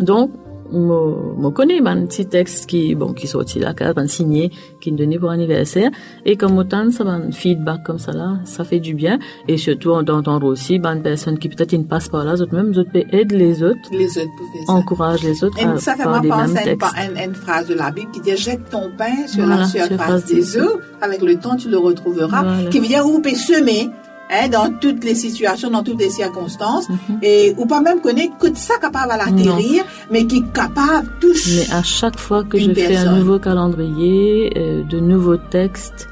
Donc, 0.00 0.30
mo 0.78 1.50
connais 1.50 1.80
un 1.86 2.06
petit 2.06 2.26
texte 2.26 2.66
qui, 2.66 2.94
bon, 2.94 3.12
qui 3.12 3.26
sorti 3.26 3.58
la 3.58 3.74
carte, 3.74 3.98
un 3.98 4.06
signé, 4.06 4.50
qui 4.80 4.90
me 4.92 4.96
donnait 4.98 5.18
pour 5.18 5.30
anniversaire. 5.30 5.90
Et 6.24 6.36
comme 6.36 6.56
autant, 6.58 6.90
ça 6.90 7.04
va 7.04 7.12
un 7.12 7.30
feedback 7.32 7.82
comme 7.84 7.98
ça 7.98 8.12
là, 8.12 8.38
ça 8.44 8.64
fait 8.64 8.80
du 8.80 8.94
bien. 8.94 9.18
Et 9.48 9.56
surtout, 9.56 10.02
d'entendre 10.02 10.46
aussi, 10.46 10.78
ben, 10.78 10.96
une 10.96 11.02
personne 11.02 11.38
qui 11.38 11.48
peut-être 11.48 11.72
ne 11.74 11.84
passe 11.84 12.08
par 12.08 12.24
là, 12.24 12.32
autres 12.34 12.54
même, 12.54 12.72
d'autres 12.72 12.90
aident 12.94 13.32
les 13.32 13.62
autres, 13.62 13.78
Les 13.92 14.18
autres 14.18 14.30
encouragent 14.68 15.22
les 15.22 15.42
autres 15.44 15.58
Et 15.60 15.64
à 15.64 15.76
ça 15.78 15.94
fait 15.94 16.04
par 16.04 16.22
penser 16.22 16.56
à 16.58 17.04
une, 17.06 17.12
une- 17.16 17.18
une 17.30 17.34
phrase 17.34 17.66
de 17.68 17.74
la 17.74 17.90
Bible 17.90 18.10
qui 18.12 18.20
dit 18.20 18.36
jette 18.36 18.68
ton 18.70 18.90
pain 18.96 19.26
sur 19.26 19.44
Voilà, 19.44 19.62
la 19.62 19.66
surface 19.66 19.88
surface 19.88 20.24
des 20.26 20.58
eaux, 20.60 20.80
avec 21.00 21.22
le 21.22 21.36
temps 21.36 21.56
tu 21.56 21.68
le 21.68 21.78
retrouveras, 21.78 22.42
Voilà. 22.42 22.68
qui 22.70 22.78
veut 22.80 22.86
dire 22.86 23.06
où 23.06 23.16
pouvez 23.20 23.34
semer 23.34 23.88
hein, 24.32 24.48
dans 24.48 24.68
toutes 24.80 25.04
les 25.04 25.14
situations, 25.14 25.70
dans 25.70 25.82
toutes 25.82 26.00
les 26.00 26.10
circonstances, 26.10 26.88
Mhm. 26.88 27.18
et 27.22 27.54
ou 27.58 27.66
pas 27.66 27.80
même 27.80 28.00
connaître 28.00 28.36
que 28.38 28.48
ça 28.54 28.74
capable 28.80 29.12
à 29.12 29.16
l'atterrir, 29.16 29.84
mais 30.10 30.26
qui 30.26 30.42
capable 30.52 31.08
touche. 31.20 31.48
Mais 31.56 31.74
à 31.74 31.82
chaque 31.82 32.18
fois 32.18 32.42
que 32.44 32.58
je 32.58 32.72
fais 32.72 32.86
un 32.86 32.88
personne. 33.04 33.18
nouveau 33.18 33.38
calendrier, 33.38 34.52
euh, 34.56 34.82
de 34.84 34.98
nouveaux 35.00 35.36
textes, 35.36 36.08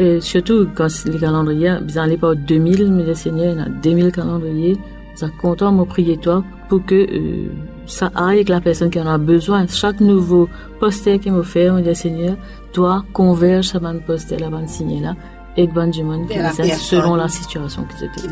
euh, 0.00 0.20
surtout 0.20 0.66
quand 0.74 0.88
les 1.04 1.18
calendriers, 1.18 1.76
les 2.06 2.16
pas 2.16 2.34
2000, 2.34 2.90
mais 2.92 3.04
le 3.04 3.14
Seigneur, 3.14 3.52
il 3.54 3.58
y 3.58 3.60
en 3.60 3.64
a 3.66 3.68
2000 3.68 4.10
calendriers, 4.12 4.78
ça 5.14 5.26
me 5.26 5.84
prier 5.84 6.16
toi 6.16 6.42
pour 6.68 6.84
que 6.84 6.94
euh, 6.94 7.48
ça 7.86 8.10
aille 8.14 8.36
avec 8.36 8.48
la 8.48 8.60
personne 8.60 8.90
qui 8.90 8.98
en 9.00 9.06
a 9.06 9.18
besoin. 9.18 9.66
Chaque 9.68 10.00
nouveau 10.00 10.48
poster 10.80 11.18
qui 11.18 11.30
me 11.30 11.42
fait, 11.42 11.68
on 11.70 11.80
dit 11.80 11.94
Seigneur, 11.94 12.36
toi, 12.72 13.04
converge 13.12 13.66
ça 13.68 13.78
va 13.78 13.92
poster 13.94 14.38
là, 14.38 14.48
va 14.48 14.66
signer 14.66 15.00
là, 15.00 15.14
et 15.56 15.68
que 15.68 15.72
bon 15.72 15.90
du 15.90 16.02
monde 16.02 16.26
qui 16.28 16.34
personne. 16.34 16.66
selon 16.70 17.14
la 17.14 17.28
situation 17.28 17.84
qu'ils 17.84 18.06
étaient. 18.06 18.28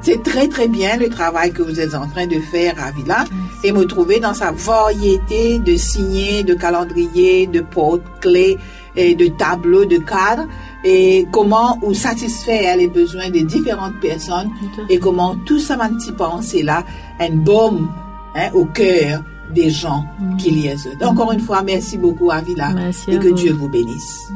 C'est 0.00 0.22
très 0.22 0.48
très 0.48 0.68
bien 0.68 0.96
le 0.96 1.08
travail 1.08 1.52
que 1.52 1.62
vous 1.62 1.78
êtes 1.78 1.94
en 1.94 2.08
train 2.08 2.26
de 2.26 2.40
faire 2.40 2.74
à 2.82 2.90
Villa 2.90 3.24
et 3.62 3.72
me 3.72 3.84
trouver 3.84 4.18
dans 4.18 4.34
sa 4.34 4.50
variété 4.50 5.58
de 5.58 5.76
signets, 5.76 6.42
de 6.42 6.54
calendriers, 6.54 7.46
de 7.46 7.60
portes, 7.60 8.02
clés 8.20 8.58
et 8.96 9.14
de 9.14 9.26
tableaux, 9.26 9.84
de 9.84 9.98
cadres 9.98 10.46
et 10.84 11.26
comment 11.30 11.78
ou 11.82 11.94
satisfaire 11.94 12.76
les 12.76 12.88
besoins 12.88 13.30
des 13.30 13.42
différentes 13.42 14.00
personnes 14.00 14.50
et 14.88 14.98
comment 14.98 15.36
tout 15.46 15.58
ça 15.58 15.76
m'a 15.76 15.88
petit 15.88 16.12
pensé 16.12 16.62
là 16.62 16.84
un 17.20 17.30
baume 17.30 17.90
hein, 18.34 18.48
au 18.54 18.64
cœur 18.64 19.22
des 19.54 19.70
gens 19.70 20.06
qui 20.38 20.50
liaisent. 20.50 20.88
Donc, 20.98 21.12
Encore 21.12 21.32
une 21.32 21.40
fois, 21.40 21.62
merci 21.62 21.98
beaucoup 21.98 22.30
à 22.30 22.40
Villa 22.40 22.70
Merci 22.74 23.10
et 23.10 23.16
à 23.16 23.18
que 23.18 23.28
vous. 23.28 23.34
Dieu 23.34 23.52
vous 23.52 23.68
bénisse. 23.68 24.32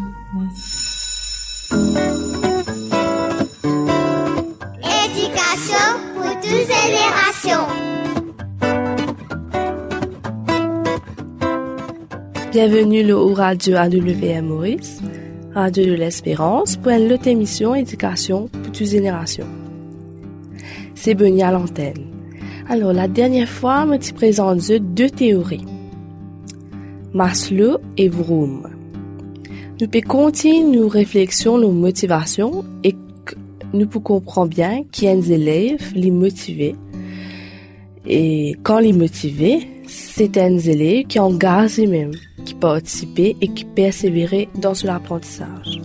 Bienvenue 12.58 13.02
le 13.02 13.14
au 13.14 13.34
radio 13.34 13.76
AWM 13.76 14.46
Maurice, 14.46 15.02
Radio 15.52 15.84
de 15.84 15.92
l'Espérance, 15.92 16.78
pour 16.78 16.90
une 16.90 17.12
autre 17.12 17.28
émission 17.28 17.74
Éducation 17.74 18.48
pour 18.48 18.72
toutes 18.72 18.86
générations. 18.86 19.46
C'est 20.94 21.14
Benny 21.14 21.42
à 21.42 21.50
l'antenne. 21.50 22.06
Alors, 22.66 22.94
la 22.94 23.08
dernière 23.08 23.50
fois, 23.50 23.86
je 24.00 24.08
te 24.08 24.14
présente 24.14 24.66
deux 24.72 25.10
théories. 25.10 25.66
Maslow 27.12 27.76
et 27.98 28.08
Vroom. 28.08 28.70
Nous 29.78 29.88
pouvons 29.88 30.08
continuer 30.08 30.78
nos 30.78 30.88
réflexions, 30.88 31.58
nos 31.58 31.72
motivations 31.72 32.64
et 32.82 32.96
nous 33.74 33.86
pouvons 33.86 34.20
comprendre 34.20 34.48
bien 34.48 34.82
qui 34.90 35.04
est 35.04 35.30
élève 35.30 35.92
les 35.94 36.10
motiver. 36.10 36.74
Et 38.06 38.56
quand 38.62 38.78
les 38.78 38.94
motiver, 38.94 39.75
c'est 39.96 40.36
un 40.36 40.58
élève 40.58 41.06
qui 41.06 41.18
engage 41.18 41.78
lui-même, 41.78 42.12
qui 42.44 42.54
participe 42.54 43.18
et 43.18 43.48
qui 43.48 43.64
persévère 43.64 44.46
dans 44.54 44.74
son 44.74 44.88
apprentissage. 44.88 45.80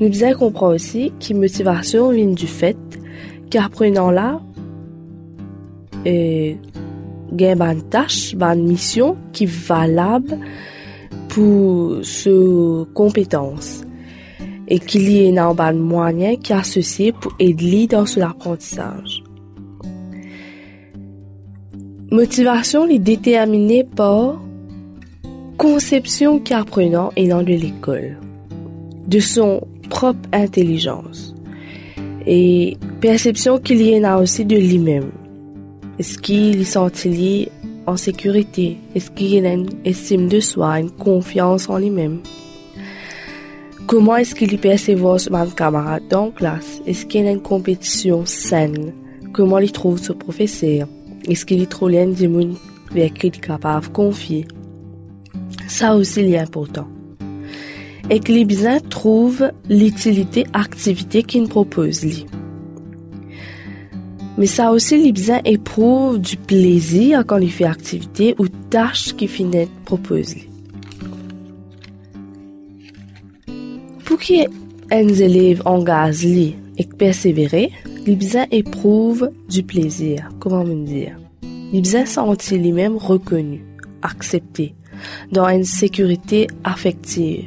Nous 0.00 0.08
devons 0.08 0.38
comprendre 0.38 0.74
aussi 0.74 1.12
que 1.20 1.32
motivation 1.32 2.10
vient 2.10 2.26
du 2.26 2.48
fait 2.48 2.76
qu'apprenant 3.50 4.10
là, 4.10 4.40
euh, 6.06 6.54
gagne 7.32 7.62
une 7.62 7.82
tâche, 7.82 8.34
une 8.34 8.66
mission 8.66 9.16
qui 9.32 9.44
est 9.44 9.68
valable 9.68 10.36
pour 11.28 11.98
ce 12.02 12.84
compétence 12.94 13.84
et 14.66 14.80
qu'il 14.80 15.08
y 15.08 15.38
a 15.38 15.46
un 15.46 15.72
moyen 15.72 16.36
qui 16.36 16.52
est 16.52 16.56
associé 16.56 17.12
pour 17.12 17.32
aider 17.38 17.86
dans 17.86 18.06
son 18.06 18.22
apprentissage. 18.22 19.23
Motivation 22.14 22.86
est 22.86 23.00
déterminée 23.00 23.82
par 23.82 24.40
conception 25.58 26.38
qu'apprenant 26.38 27.10
ayant 27.16 27.42
de 27.42 27.54
l'école, 27.54 28.18
de 29.08 29.18
son 29.18 29.66
propre 29.90 30.20
intelligence 30.32 31.34
et 32.24 32.76
perception 33.00 33.58
qu'il 33.58 33.82
y 33.82 33.98
en 33.98 34.04
a 34.04 34.22
aussi 34.22 34.44
de 34.44 34.54
lui-même. 34.54 35.10
Est-ce 35.98 36.16
qu'il 36.18 36.64
sent 36.64 37.48
en 37.88 37.96
sécurité? 37.96 38.78
Est-ce 38.94 39.10
qu'il 39.10 39.44
a 39.44 39.52
une 39.52 39.70
estime 39.84 40.28
de 40.28 40.38
soi, 40.38 40.78
une 40.78 40.92
confiance 40.92 41.68
en 41.68 41.78
lui-même? 41.78 42.20
Comment 43.88 44.18
est-ce 44.18 44.36
qu'il 44.36 44.56
perçoit 44.58 45.18
son 45.18 45.46
camarade 45.56 46.04
dans 46.08 46.26
la 46.26 46.30
classe? 46.30 46.80
Est-ce 46.86 47.06
qu'il 47.06 47.26
a 47.26 47.32
une 47.32 47.42
compétition 47.42 48.24
saine? 48.24 48.92
Comment 49.32 49.58
il 49.58 49.72
trouve 49.72 49.98
ce 49.98 50.12
professeur? 50.12 50.86
Est-ce 51.26 51.46
qu'il 51.46 51.66
trouve 51.66 51.90
l'un 51.90 52.08
des 52.08 52.30
gens 52.30 52.54
qui 52.90 52.98
il 52.98 53.00
est 53.00 53.40
capable 53.40 53.86
de 53.86 53.92
confier? 53.92 54.46
Ça 55.68 55.96
aussi, 55.96 56.20
est 56.20 56.38
important. 56.38 56.86
Et 58.10 58.20
que 58.20 58.32
les 58.32 58.44
besoins 58.44 58.80
trouvent 58.80 59.50
l'utilité 59.68 60.44
activité 60.52 61.22
qu'il 61.22 61.48
propose 61.48 62.04
lui. 62.04 62.26
Mais 64.36 64.46
ça 64.46 64.72
aussi, 64.72 65.02
les 65.02 65.12
besoins 65.12 65.40
éprouvent 65.44 66.20
du 66.20 66.36
plaisir 66.36 67.24
quand 67.26 67.38
il 67.38 67.50
fait 67.50 67.64
activité 67.64 68.34
ou 68.38 68.48
tâche 68.48 69.14
qu'il 69.14 69.28
finit 69.28 69.68
propose 69.84 70.34
lui. 70.34 70.48
Pour 74.04 74.18
qu'il 74.18 74.46
un 74.90 75.08
élève 75.08 75.62
engagé 75.64 76.56
et 76.76 76.84
persévérer, 76.84 77.70
les 77.86 77.93
besoins 78.04 78.46
éprouvent 78.50 79.30
du 79.48 79.62
plaisir. 79.62 80.28
Comment 80.38 80.64
me 80.64 80.84
dire? 80.84 81.16
Besoins 81.72 82.06
sentir 82.06 82.58
lui-même 82.58 82.96
reconnu, 82.96 83.64
accepté, 84.02 84.74
dans 85.32 85.48
une 85.48 85.64
sécurité 85.64 86.46
affective, 86.62 87.46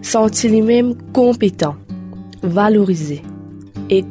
sentir 0.00 0.50
lui-même 0.50 0.94
compétent, 1.12 1.76
valorisé, 2.42 3.22
et 3.90 4.04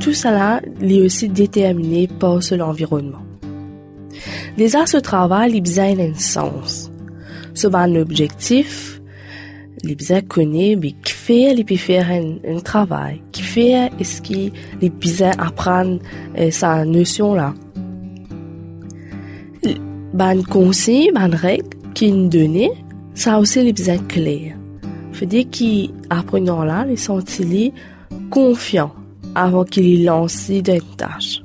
tout 0.00 0.12
cela 0.12 0.60
est 0.82 1.00
aussi 1.00 1.28
déterminé 1.28 2.08
par 2.08 2.40
l'environnement. 2.52 3.22
Déjà, 4.58 4.86
ce 4.86 4.98
travail, 4.98 5.52
il 5.54 5.62
besoin 5.62 5.98
un 5.98 6.14
sens. 6.14 6.90
Ce 7.54 7.66
un 7.68 7.94
objectif, 7.94 8.93
il 9.84 9.96
besoin 9.96 10.20
connaître, 10.22 10.80
mais 10.82 10.92
qui 11.02 11.12
fait, 11.12 11.52
il 11.52 11.64
peut 11.64 11.76
faire 11.76 12.10
un, 12.10 12.58
travail, 12.60 13.22
qui 13.32 13.42
fait, 13.42 13.90
est-ce 14.00 14.22
qu'il 14.22 14.52
besoin 15.00 15.32
apprendre 15.38 15.98
euh, 16.38 16.50
sa 16.50 16.84
notion 16.84 17.34
là? 17.34 17.54
Ben 20.12 20.44
conseil, 20.44 21.10
ben 21.12 21.34
règle, 21.34 21.68
qui 21.94 22.12
nous 22.12 22.28
donne, 22.28 22.68
ça 23.14 23.38
aussi 23.38 23.62
les 23.62 23.72
besoins 23.72 23.98
clairs. 23.98 24.56
Fait 25.12 25.26
dire 25.26 25.46
qu'apprenant 25.50 26.64
là, 26.64 26.84
les 26.84 26.96
sentir 26.96 27.72
confiants 28.30 28.94
avant 29.34 29.64
qu'il 29.64 30.04
lance 30.04 30.48
d'une 30.48 30.80
tâche. 30.96 31.42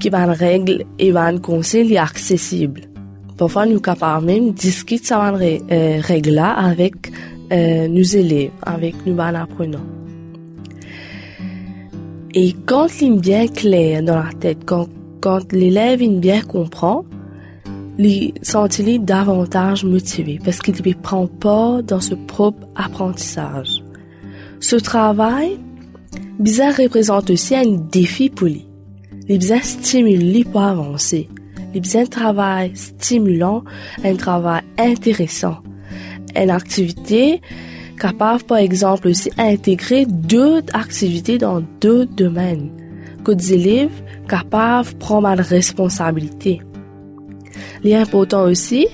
Qui 0.00 0.08
van 0.08 0.32
règle 0.32 0.84
et 0.98 1.12
van 1.12 1.38
conseil 1.38 1.96
accessible. 1.96 2.93
Parfois, 3.36 3.66
nous 3.66 3.80
capables 3.80 4.26
même 4.26 4.52
discuter 4.52 5.04
ça 5.04 5.18
van 5.18 5.38
euh, 5.40 6.00
règle 6.00 6.38
avec 6.38 6.94
euh, 7.52 7.88
nos 7.88 8.02
élèves, 8.02 8.50
avec 8.62 8.94
nos 9.06 9.18
apprenants. 9.20 9.86
Et 12.32 12.54
quand 12.66 12.88
il 13.00 13.14
est 13.14 13.20
bien 13.20 13.46
clair 13.46 14.02
dans 14.02 14.16
la 14.16 14.32
tête, 14.38 14.58
quand, 14.64 14.88
quand 15.20 15.52
l'élève 15.52 16.00
bien 16.20 16.42
comprend, 16.42 17.04
les 17.96 18.34
sentit 18.42 18.98
davantage 18.98 19.84
motivé 19.84 20.40
parce 20.44 20.58
qu'il 20.58 20.74
ne 20.74 20.94
prend 20.94 21.26
pas 21.26 21.80
dans 21.82 22.00
ce 22.00 22.14
propre 22.14 22.66
apprentissage. 22.74 23.84
Ce 24.58 24.76
travail, 24.76 25.58
bizarre 26.38 26.74
représente 26.76 27.30
aussi 27.30 27.54
un 27.54 27.70
défi 27.92 28.30
pour 28.30 28.48
lui. 28.48 28.66
Les 29.28 29.38
bizarres 29.38 29.64
stimulent 29.64 30.44
pour 30.44 30.62
avancer. 30.62 31.28
Les 31.74 31.80
bizarres 31.80 32.08
travail 32.08 32.70
stimulant, 32.74 33.64
un 34.04 34.14
travail 34.14 34.62
intéressant. 34.78 35.56
Une 36.36 36.50
activité 36.50 37.40
capable, 37.98 38.44
par 38.44 38.58
exemple, 38.58 39.08
aussi 39.08 39.30
intégrer 39.38 40.06
d'autres 40.06 40.74
activités 40.74 41.38
dans 41.38 41.62
d'autres 41.80 42.14
domaines. 42.14 42.70
Que 43.24 43.32
des 43.32 43.54
élèves 43.54 44.02
capables 44.28 44.88
prendre 45.00 45.34
la 45.34 45.42
responsabilité. 45.42 46.60
Il 47.82 47.90
est 47.90 47.96
important 47.96 48.44
aussi 48.44 48.86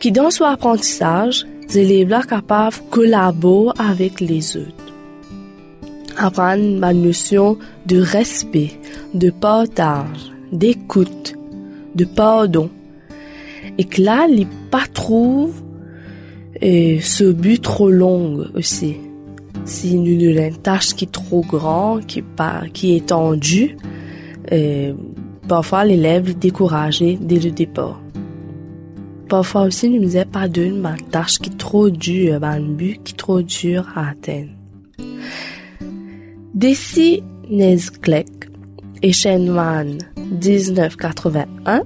que 0.00 0.08
dans 0.08 0.30
son 0.30 0.44
apprentissage, 0.44 1.46
les 1.74 1.80
élèves 1.80 2.22
sont 2.22 2.28
capables 2.28 2.76
de 2.76 2.90
collaborer 2.90 3.74
avec 3.78 4.20
les 4.20 4.56
autres. 4.56 4.92
Apprendre 6.16 6.80
la 6.80 6.92
notion 6.92 7.58
de 7.86 8.00
respect, 8.00 8.78
de 9.14 9.30
partage, 9.30 10.32
d'écoute, 10.52 11.34
de 11.94 12.04
pardon. 12.04 12.70
Et 13.78 13.84
que 13.84 14.02
là, 14.02 14.26
les 14.28 14.46
pas 14.70 14.86
trop 14.90 15.50
ce 16.60 17.32
but 17.32 17.60
trop 17.60 17.90
long 17.90 18.44
aussi. 18.54 18.96
Si 19.64 19.98
nous 19.98 20.38
avons 20.38 20.48
une 20.48 20.56
tâche 20.56 20.94
qui 20.94 21.04
est 21.04 21.12
trop 21.12 21.42
grande, 21.42 22.06
qui 22.06 22.20
est, 22.20 22.24
pas, 22.36 22.62
qui 22.72 22.96
est 22.96 23.06
tendue, 23.06 23.76
Parfois, 25.48 25.84
l'élève 25.84 26.30
est 26.30 26.34
découragé 26.38 27.18
dès 27.20 27.38
le 27.38 27.50
départ. 27.50 28.00
Parfois 29.28 29.62
aussi, 29.62 29.88
nous 29.88 29.98
disait 29.98 30.24
pas 30.24 30.48
d'une 30.48 30.82
tâche 31.10 31.38
qui 31.38 31.50
est 31.50 31.58
trop 31.58 31.90
dure, 31.90 32.42
un 32.44 32.60
but 32.60 33.00
qui 33.02 33.12
est 33.12 33.16
trop 33.16 33.42
dur 33.42 33.86
à 33.94 34.10
atteindre. 34.10 34.52
Desi 36.54 37.22
Nezklek 37.50 38.51
et 39.02 39.12
Shenwan 39.12 39.98
1981 40.16 41.82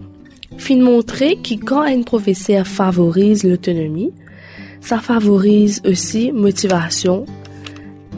fin 0.59 0.76
montrer 0.76 1.37
que 1.37 1.55
quand 1.55 1.83
un 1.83 2.02
professeur 2.02 2.66
favorise 2.66 3.44
l'autonomie, 3.44 4.12
ça 4.81 4.98
favorise 4.98 5.83
aussi 5.87 6.33
motivation 6.33 7.26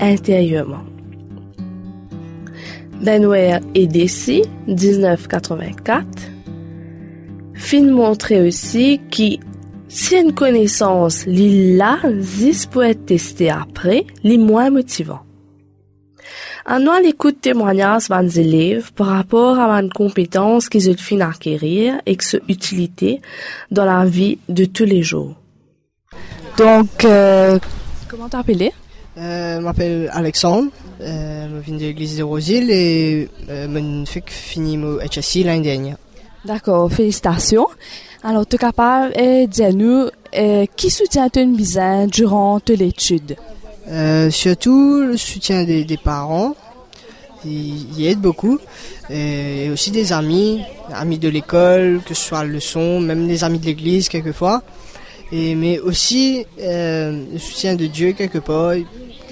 intérieurement. 0.00 0.84
Benware 3.00 3.60
et 3.74 3.86
Desi, 3.86 4.42
1984, 4.66 6.06
fin 7.54 7.82
montrer 7.84 8.46
aussi 8.46 9.00
que 9.10 9.38
si 9.88 10.16
une 10.16 10.32
connaissance 10.32 11.24
li 11.26 11.76
là, 11.76 11.98
zis 12.20 12.66
peut 12.70 12.82
être 12.82 13.06
testée 13.06 13.50
après, 13.50 14.04
li 14.24 14.36
moins 14.36 14.70
motivant. 14.70 15.20
En 16.70 16.80
nous 16.80 16.92
l'écoute 17.02 17.40
témoignages 17.40 18.10
des 18.10 18.40
élèves 18.40 18.92
par 18.92 19.06
rapport 19.06 19.58
à 19.58 19.80
une 19.80 19.90
compétence 19.90 20.68
qu'ils 20.68 20.90
ont 20.90 20.96
fin 20.98 21.20
acquérir 21.20 21.94
et 22.04 22.14
que 22.14 22.22
ce 22.22 22.36
utilité 22.46 23.22
dans 23.70 23.86
la 23.86 24.04
vie 24.04 24.38
de 24.50 24.66
tous 24.66 24.84
les 24.84 25.02
jours. 25.02 25.34
Donc, 26.58 27.06
euh, 27.06 27.58
comment 28.06 28.28
t'appeler? 28.28 28.70
Euh, 29.16 29.56
je 29.56 29.64
m'appelle 29.64 30.10
Alexandre, 30.12 30.70
euh, 31.00 31.48
je 31.48 31.64
viens 31.64 31.74
de 31.76 31.80
l'église 31.80 32.18
de 32.18 32.22
Rosil 32.22 32.70
et 32.70 33.30
euh, 33.48 34.04
je 34.04 34.20
fini 34.26 34.76
mon 34.76 34.98
HSI 34.98 35.44
l'année 35.44 35.62
dernière. 35.62 35.96
D'accord, 36.44 36.92
félicitations. 36.92 37.66
Alors, 38.22 38.46
tu 38.46 38.56
es 38.56 38.58
capable 38.58 39.14
de 39.14 39.46
dire 39.46 39.72
nous 39.72 40.08
euh, 40.36 40.66
qui 40.76 40.90
soutient 40.90 41.30
ton 41.30 41.46
besoin 41.46 42.06
durant 42.06 42.60
l'étude? 42.68 43.36
Euh, 43.88 44.30
Surtout 44.30 45.02
le 45.02 45.16
soutien 45.16 45.64
des, 45.64 45.98
parents, 46.02 46.54
ils, 47.44 48.06
aident 48.06 48.20
beaucoup, 48.20 48.58
et 49.10 49.70
aussi 49.70 49.90
des 49.90 50.12
amis, 50.12 50.62
amis 50.92 51.18
de 51.18 51.28
l'école, 51.28 52.00
que 52.06 52.14
ce 52.14 52.28
soit 52.28 52.44
le 52.44 52.60
son, 52.60 53.00
même 53.00 53.26
des 53.26 53.44
amis 53.44 53.58
de 53.58 53.66
l'église 53.66 54.08
quelquefois. 54.08 54.62
Et, 55.30 55.54
mais 55.54 55.78
aussi 55.78 56.46
euh, 56.60 57.24
le 57.32 57.38
soutien 57.38 57.74
de 57.74 57.86
Dieu 57.86 58.12
quelque 58.12 58.38
part, 58.38 58.72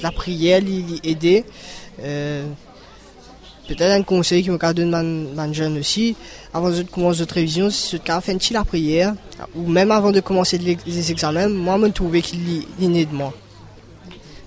la 0.03 0.13
prière, 0.13 0.61
l'aider. 0.61 1.45
Euh, 2.03 2.45
Peut-être 3.67 3.91
un 3.91 4.03
conseil 4.05 4.45
qui 4.45 4.51
me 4.51 4.73
donne 4.73 5.35
man, 5.35 5.53
jeune 5.53 5.79
aussi, 5.79 6.15
avant 6.55 6.71
de 6.71 6.83
commencer 6.83 7.21
notre 7.21 7.35
révision, 7.35 7.69
c'est 7.69 7.99
de 7.99 8.21
faire 8.21 8.39
la 8.53 8.65
prière, 8.65 9.15
ou 9.57 9.67
même 9.67 9.91
avant 9.91 10.13
de 10.13 10.21
commencer 10.21 10.57
les, 10.57 11.11
examens, 11.11 11.49
moi, 11.49 11.77
je 11.83 11.89
trouvais 11.89 12.23
qu'il 12.23 12.39
est 12.81 13.05
de 13.05 13.13
moi. 13.13 13.35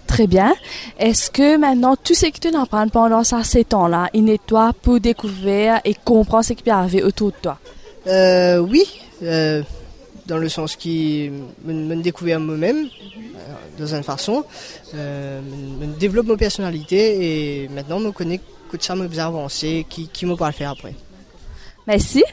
Très 0.10 0.26
bien. 0.26 0.56
Est-ce 0.98 1.30
que 1.30 1.58
maintenant, 1.58 1.96
tout 1.96 2.16
ce 2.16 2.26
que 2.26 2.40
tu 2.40 2.56
apprends 2.56 2.90
pendant 2.90 3.24
ces 3.24 3.64
temps-là, 3.64 4.10
il 4.14 4.28
est 4.28 4.44
toi 4.44 4.74
pour 4.82 5.00
découvrir 5.00 5.80
et 5.86 5.94
comprendre 5.94 6.44
ce 6.44 6.54
qui 6.54 6.64
peut 6.64 6.72
arriver 6.72 7.04
autour 7.04 7.30
de 7.32 7.36
toi? 7.44 7.60
Euh, 8.08 8.58
oui. 8.58 8.86
Euh, 9.22 9.62
dans 10.26 10.40
le 10.40 10.50
sens 10.50 10.76
qui 10.76 11.30
me, 11.64 11.74
me 11.74 12.02
découvrir 12.02 12.40
moi-même 12.40 12.88
euh, 12.88 13.54
dans 13.78 13.96
une 13.96 14.02
façon, 14.04 14.44
euh, 14.96 15.42
me, 15.80 15.86
développe 16.00 16.26
ma 16.26 16.38
personnalité 16.38 17.64
et 17.64 17.68
maintenant 17.68 18.00
me 18.00 18.12
connaît 18.12 18.40
que 18.72 18.78
ça 18.80 18.96
me 18.96 19.08
bien 19.08 19.28
avancé, 19.28 19.86
qui, 19.88 20.08
qui 20.08 20.26
me 20.26 20.32
le 20.32 20.52
faire 20.52 20.72
après. 20.72 20.96
Merci. 21.86 22.24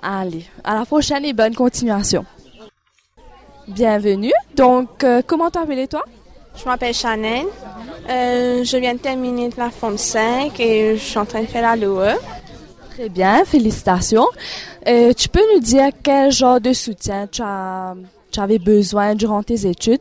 Allez, 0.00 0.44
à 0.62 0.76
la 0.76 0.84
prochaine 0.86 1.24
et 1.24 1.32
bonne 1.32 1.54
continuation. 1.54 2.24
Bienvenue. 3.66 4.32
Donc, 4.56 5.02
euh, 5.02 5.20
comment 5.26 5.50
t'appelles-toi? 5.50 6.04
Je 6.56 6.64
m'appelle 6.64 6.94
Chanel. 6.94 7.46
je 8.08 8.76
viens 8.76 8.94
de 8.94 8.98
terminer 8.98 9.50
la 9.56 9.70
forme 9.70 9.98
5 9.98 10.58
et 10.60 10.96
je 10.96 11.02
suis 11.02 11.18
en 11.18 11.24
train 11.24 11.42
de 11.42 11.46
faire 11.46 11.62
la 11.62 11.76
LOE. 11.76 12.18
Très 12.92 13.08
bien, 13.08 13.44
félicitations. 13.46 14.28
Euh, 14.86 15.14
tu 15.14 15.28
peux 15.30 15.40
nous 15.54 15.60
dire 15.60 15.88
quel 16.02 16.30
genre 16.30 16.60
de 16.60 16.74
soutien 16.74 17.26
tu, 17.26 17.40
as, 17.42 17.94
tu 18.30 18.38
avais 18.38 18.58
besoin 18.58 19.14
durant 19.14 19.42
tes 19.42 19.66
études? 19.66 20.00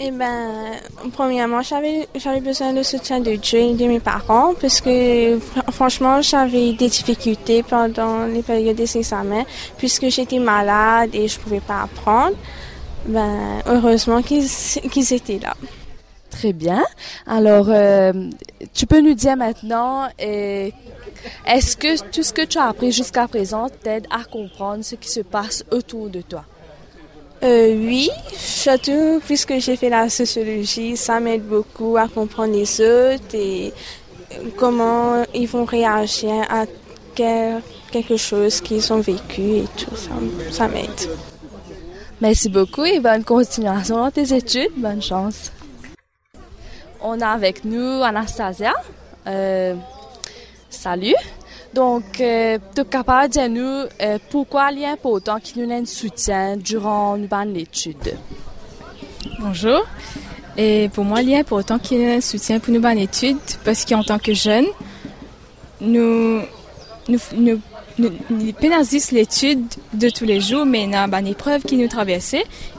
Eh 0.00 0.10
ben, 0.10 0.72
premièrement, 1.12 1.62
j'avais, 1.62 2.08
j'avais 2.16 2.40
besoin 2.40 2.72
de 2.72 2.82
soutien 2.82 3.20
de 3.20 3.36
Dieu 3.36 3.60
et 3.60 3.74
de 3.74 3.86
mes 3.86 4.00
parents 4.00 4.52
parce 4.60 4.80
que, 4.80 5.38
franchement, 5.70 6.20
j'avais 6.22 6.72
des 6.72 6.88
difficultés 6.88 7.62
pendant 7.62 8.26
les 8.26 8.42
périodes 8.42 8.76
des 8.76 8.96
examens 8.96 9.44
puisque 9.78 10.08
j'étais 10.08 10.40
malade 10.40 11.10
et 11.12 11.28
je 11.28 11.38
pouvais 11.38 11.60
pas 11.60 11.82
apprendre. 11.82 12.36
Ben, 13.06 13.62
heureusement 13.66 14.22
qu'ils, 14.22 14.44
étaient 15.12 15.38
là. 15.38 15.54
Très 16.30 16.52
bien. 16.52 16.82
Alors, 17.26 17.66
euh, 17.68 18.12
tu 18.72 18.86
peux 18.86 19.00
nous 19.00 19.14
dire 19.14 19.36
maintenant, 19.36 20.08
euh, 20.20 20.70
est-ce 21.46 21.76
que 21.76 22.00
tout 22.10 22.22
ce 22.22 22.32
que 22.32 22.44
tu 22.44 22.58
as 22.58 22.68
appris 22.68 22.92
jusqu'à 22.92 23.28
présent 23.28 23.68
t'aide 23.68 24.06
à 24.10 24.24
comprendre 24.24 24.84
ce 24.84 24.94
qui 24.94 25.08
se 25.08 25.20
passe 25.20 25.64
autour 25.70 26.08
de 26.08 26.22
toi? 26.22 26.44
Euh, 27.42 27.74
oui, 27.74 28.08
surtout 28.32 29.20
puisque 29.26 29.58
j'ai 29.58 29.74
fait 29.76 29.88
la 29.88 30.08
sociologie, 30.08 30.96
ça 30.96 31.18
m'aide 31.18 31.42
beaucoup 31.42 31.96
à 31.96 32.06
comprendre 32.06 32.54
les 32.54 32.80
autres 32.80 33.34
et 33.34 33.72
comment 34.56 35.24
ils 35.34 35.48
vont 35.48 35.64
réagir 35.64 36.44
à 36.48 36.66
quelque 37.14 38.16
chose 38.16 38.60
qu'ils 38.60 38.92
ont 38.92 39.00
vécu 39.00 39.42
et 39.42 39.64
tout 39.76 39.96
ça, 39.96 40.12
ça 40.52 40.68
m'aide. 40.68 40.88
Merci 42.22 42.48
beaucoup 42.48 42.84
et 42.84 43.00
bonne 43.00 43.24
continuation 43.24 43.96
dans 43.96 44.12
tes 44.12 44.32
études. 44.32 44.70
Bonne 44.76 45.02
chance. 45.02 45.50
On 47.00 47.20
a 47.20 47.26
avec 47.26 47.64
nous 47.64 48.00
Anastasia. 48.00 48.72
Euh, 49.26 49.74
salut. 50.70 51.16
Donc, 51.74 52.20
euh, 52.20 52.58
tu 52.76 52.82
es 52.82 52.84
capable 52.84 53.34
de 53.34 53.48
nous 53.48 53.88
euh, 54.00 54.18
pourquoi 54.30 54.70
il 54.70 54.82
est 54.82 54.86
important 54.86 55.40
qu'il 55.40 55.64
nous 55.64 55.72
ait 55.72 55.78
un 55.78 55.84
soutien 55.84 56.56
durant 56.56 57.16
nos 57.16 57.54
études? 57.56 58.16
Bonjour. 59.40 59.84
Et 60.56 60.90
pour 60.94 61.04
moi, 61.04 61.22
il 61.22 61.32
est 61.32 61.40
important 61.40 61.80
qu'il 61.80 61.98
y 61.98 62.02
ait 62.02 62.14
un 62.18 62.20
soutien 62.20 62.60
pour 62.60 62.72
nos 62.72 62.88
études 62.90 63.38
parce 63.64 63.84
qu'en 63.84 64.04
tant 64.04 64.20
que 64.20 64.32
jeunes, 64.32 64.68
nous, 65.80 66.42
nous, 67.08 67.18
nous, 67.34 67.60
nous, 67.98 68.10
l'étude 69.12 69.64
de 69.92 70.08
tous 70.08 70.24
les 70.24 70.40
jours, 70.40 70.64
mais 70.64 70.84
il 70.84 70.90
y 70.90 70.94
a 70.94 71.04
une 71.04 71.26
épreuve 71.26 71.62
qui 71.62 71.76
nous 71.76 71.88
traverse. 71.88 72.34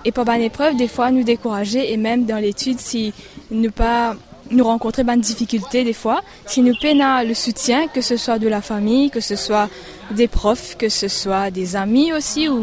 Et 0.05 0.11
pour 0.11 0.27
une 0.29 0.41
épreuve, 0.41 0.75
des 0.75 0.87
fois, 0.87 1.11
nous 1.11 1.23
décourager 1.23 1.91
et 1.93 1.97
même 1.97 2.25
dans 2.25 2.37
l'étude, 2.37 2.79
si 2.79 3.13
nous 3.51 3.71
pas 3.71 4.15
nous 4.51 4.63
rencontrer 4.63 5.03
des 5.03 5.15
difficultés 5.17 5.83
des 5.83 5.93
fois. 5.93 6.21
Si 6.45 6.61
nous 6.61 6.73
peinons 6.79 7.25
le 7.27 7.33
soutien, 7.33 7.87
que 7.87 8.01
ce 8.01 8.17
soit 8.17 8.39
de 8.39 8.47
la 8.47 8.61
famille, 8.61 9.09
que 9.09 9.19
ce 9.19 9.35
soit 9.35 9.69
des 10.11 10.27
profs, 10.27 10.75
que 10.77 10.89
ce 10.89 11.07
soit 11.07 11.51
des 11.51 11.75
amis 11.75 12.13
aussi, 12.13 12.47
ou 12.49 12.61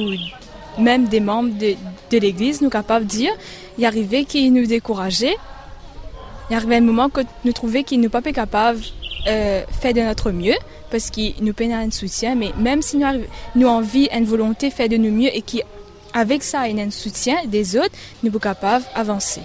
même 0.79 1.09
des 1.09 1.21
membres 1.21 1.53
de, 1.59 2.19
l'église, 2.19 2.61
nous 2.61 2.71
capables 2.71 3.07
de 3.07 3.11
dire, 3.11 3.33
il 3.79 3.85
arrivait 3.85 4.25
qui 4.25 4.51
nous 4.51 4.67
décourageait. 4.67 5.37
Il 6.51 6.57
arrivait 6.57 6.77
un 6.77 6.83
moment 6.83 7.09
que 7.09 7.21
nous 7.45 7.53
trouvions 7.53 7.83
qu'ils 7.83 8.01
nous 8.01 8.11
pas 8.11 8.23
capables 8.23 8.81
euh, 9.27 9.65
faire 9.81 9.95
de 9.95 10.01
notre 10.01 10.31
mieux 10.31 10.57
parce 10.91 11.11
qu'ils 11.11 11.35
nous 11.41 11.53
peinent 11.53 11.73
un 11.73 11.91
soutien, 11.91 12.35
mais 12.35 12.53
même 12.59 12.83
si 12.83 12.97
nous, 12.97 13.07
nous 13.55 13.69
envie, 13.69 14.09
une 14.13 14.25
volonté 14.25 14.71
faire 14.71 14.89
de 14.89 14.97
nous 14.97 15.13
mieux 15.13 15.35
et 15.35 15.43
qui 15.43 15.63
avec 16.13 16.43
ça, 16.43 16.69
il 16.69 16.79
y 16.79 16.81
a 16.81 16.85
un 16.85 16.91
soutien 16.91 17.37
des 17.47 17.77
autres, 17.77 17.95
nous 18.23 18.33
sommes 18.33 18.41
capables 18.41 18.85
d'avancer. 18.97 19.43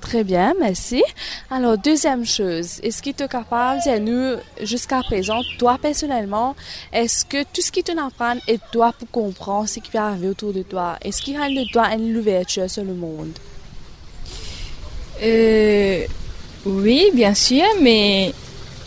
Très 0.00 0.24
bien, 0.24 0.54
merci. 0.58 1.02
Alors, 1.50 1.78
deuxième 1.78 2.24
chose, 2.24 2.80
est-ce 2.82 3.00
qu'il 3.00 3.14
te 3.14 3.24
capable 3.24 3.80
de 3.86 3.98
nous, 3.98 4.40
jusqu'à 4.62 5.02
présent, 5.02 5.40
toi 5.58 5.78
personnellement, 5.80 6.56
est-ce 6.92 7.24
que 7.24 7.42
tout 7.44 7.60
ce 7.60 7.70
qui 7.70 7.82
te 7.84 7.92
apprend 7.92 8.36
est 8.48 8.60
toi 8.72 8.92
pour 8.98 9.10
comprendre 9.10 9.68
ce 9.68 9.78
qui 9.78 9.90
peut 9.90 9.98
arriver 9.98 10.28
autour 10.28 10.52
de 10.52 10.62
toi? 10.62 10.96
Est-ce 11.02 11.22
qu'il 11.22 11.34
y 11.34 11.36
a 11.36 11.48
de 11.48 11.70
toi 11.70 11.94
une 11.94 12.16
ouverture 12.16 12.68
sur 12.68 12.82
le 12.82 12.94
monde? 12.94 13.38
Euh, 15.22 16.06
oui, 16.66 17.10
bien 17.14 17.34
sûr, 17.34 17.64
mais 17.80 18.32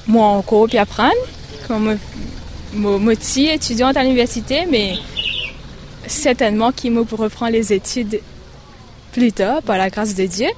moi 0.07 0.27
encore 0.27 0.67
puis 0.67 0.77
apprendre, 0.77 1.11
comme 1.67 1.97
moi 2.73 3.13
étudiante 3.13 3.97
à 3.97 4.03
l'université, 4.03 4.65
mais 4.69 4.95
certainement 6.05 6.71
qu'il 6.71 6.91
me 6.91 7.03
pour 7.03 7.19
reprendre 7.19 7.53
les 7.53 7.73
études 7.73 8.19
plus 9.11 9.31
tard, 9.31 9.61
par 9.61 9.77
la 9.77 9.89
grâce 9.89 10.15
de 10.15 10.25
Dieu. 10.25 10.49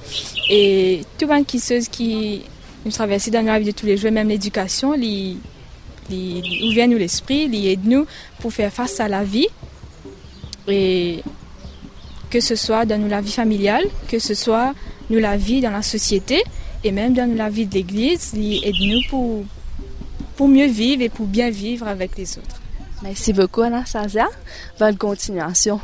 Et 0.49 1.01
tout 1.17 1.27
le 1.27 1.43
qui 1.43 1.61
qui 1.91 2.41
nous 2.85 2.91
traverse 2.91 3.29
dans 3.29 3.45
la 3.45 3.59
vie 3.59 3.65
de 3.65 3.71
tous 3.71 3.85
les 3.85 3.97
jours, 3.97 4.11
même 4.11 4.29
l'éducation, 4.29 4.93
li, 4.93 5.37
ouvre 6.09 6.85
nous 6.87 6.97
l'esprit, 6.97 7.47
li 7.47 7.69
aide 7.69 7.85
nous 7.85 8.05
pour 8.39 8.53
faire 8.53 8.71
face 8.71 8.99
à 8.99 9.07
la 9.07 9.23
vie. 9.23 9.47
Et 10.67 11.23
que 12.29 12.39
ce 12.39 12.55
soit 12.55 12.85
dans 12.85 13.07
la 13.07 13.21
vie 13.21 13.31
familiale, 13.31 13.85
que 14.07 14.19
ce 14.19 14.33
soit 14.33 14.73
nous 15.09 15.19
la 15.19 15.37
vie 15.37 15.61
dans 15.61 15.71
la 15.71 15.81
société 15.81 16.43
et 16.85 16.91
même 16.91 17.15
dans 17.15 17.35
la 17.35 17.49
vie 17.49 17.65
de 17.65 17.73
l'Église, 17.73 18.33
li 18.33 18.61
aide 18.63 18.75
nous 18.79 19.01
pour, 19.09 19.43
pour 20.35 20.47
mieux 20.47 20.67
vivre 20.67 21.01
et 21.01 21.09
pour 21.09 21.25
bien 21.25 21.49
vivre 21.49 21.87
avec 21.87 22.15
les 22.15 22.37
autres. 22.37 22.61
Merci 23.01 23.33
beaucoup 23.33 23.61
Anastasia. 23.61 24.27
Bonne 24.79 24.95
continuation. 24.95 25.79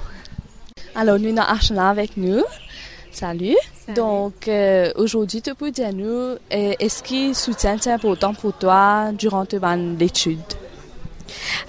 Alors, 0.93 1.17
nous 1.17 1.35
avons 1.37 1.79
avec 1.79 2.17
nous. 2.17 2.43
Salut. 3.11 3.57
Donc, 3.95 4.47
euh, 4.47 4.91
aujourd'hui, 4.95 5.41
tu 5.41 5.55
peux 5.55 5.71
dire 5.71 5.91
nous, 5.91 6.05
euh, 6.07 6.37
est-ce 6.79 7.01
que 7.01 7.33
soutien 7.33 7.73
est 7.75 7.87
important 7.87 8.35
pour 8.35 8.53
toi 8.53 9.11
durant 9.11 9.45
tes 9.45 9.59
études? 9.99 10.39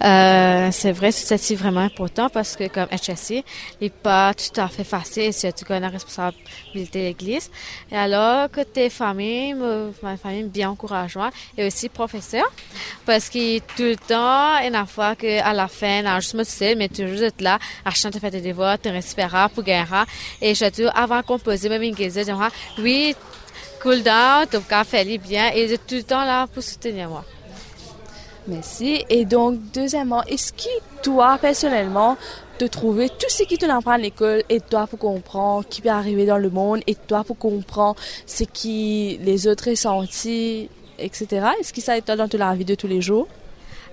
Euh, 0.05 0.69
c'est 0.73 0.93
vrai, 0.93 1.13
c'est 1.13 1.55
vraiment 1.55 1.81
important 1.81 2.29
parce 2.29 2.57
que 2.57 2.69
comme 2.69 2.87
HSC, 2.87 3.45
il 3.81 3.85
n'est 3.85 3.91
pas 3.91 4.35
tout 4.35 4.61
à 4.61 4.69
fait 4.69 4.85
facile, 4.85 5.33
surtout 5.33 5.65
qu'on 5.65 5.75
a 5.75 5.81
la 5.81 5.89
responsabilité 5.89 7.01
de 7.01 7.05
l'Église. 7.05 7.51
Et 7.91 7.97
alors, 7.97 8.51
côté 8.51 8.91
famille, 8.91 9.55
ma 10.03 10.17
famille 10.17 10.45
bien 10.45 10.71
encourageante 10.71 11.33
et 11.57 11.67
aussi 11.67 11.89
professeur 11.89 12.45
parce 13.07 13.29
que 13.29 13.59
tout 13.59 13.83
le 13.83 13.97
temps, 13.97 14.59
une 14.67 14.87
fois 14.87 15.17
qu'à 15.17 15.53
la 15.53 15.69
fin, 15.69 16.03
juste 16.21 16.35
me 16.35 16.45
sais, 16.45 16.75
mais 16.75 16.89
toujours 16.89 17.23
être 17.23 17.41
là, 17.41 17.59
à 17.85 17.91
chanter 17.91 18.19
faire 18.19 18.31
des 18.31 18.41
devoirs, 18.41 18.79
te 18.79 18.89
respirer 18.89 19.47
pour 19.55 19.63
gagner. 19.63 19.83
Et 20.41 20.55
surtout, 20.55 20.89
avant 20.95 21.19
de 21.19 21.23
composer, 21.23 21.69
même 21.69 21.83
une 21.83 21.95
guise, 21.95 22.31
oui, 22.79 23.15
cool 23.83 24.03
down, 24.03 24.47
peux 24.47 24.61
faire 24.85 25.19
bien 25.19 25.51
et 25.55 25.77
tout 25.77 25.97
le 25.97 26.03
temps 26.03 26.25
là 26.25 26.47
pour 26.47 26.63
soutenir 26.63 27.09
moi. 27.09 27.25
Merci. 28.47 29.05
Et 29.09 29.25
donc, 29.25 29.59
deuxièmement, 29.73 30.23
est-ce 30.25 30.53
que 30.53 30.69
toi, 31.03 31.39
personnellement, 31.41 32.17
te 32.59 32.65
trouver 32.65 33.09
tout 33.09 33.29
ce 33.29 33.45
qui 33.45 33.57
te 33.57 33.67
apprend 33.67 33.93
à 33.93 33.99
l'école 33.99 34.43
et 34.49 34.61
toi 34.61 34.87
pour 34.87 34.99
comprendre 34.99 35.65
qui 35.69 35.81
peut 35.81 35.89
arriver 35.89 36.27
dans 36.27 36.39
le 36.39 36.51
monde 36.51 36.81
et 36.87 36.95
toi 36.95 37.25
pour 37.25 37.39
comprendre 37.39 37.97
ce 38.27 38.45
qui 38.45 39.19
les 39.23 39.47
autres 39.47 39.71
ressentent, 39.71 40.27
etc. 40.99 41.29
Est-ce 41.61 41.73
que 41.73 41.81
ça 41.81 41.97
est 41.97 42.07
dans 42.07 42.29
la 42.39 42.55
vie 42.55 42.65
de 42.65 42.75
tous 42.75 42.89
les 42.89 43.01
jours? 43.01 43.29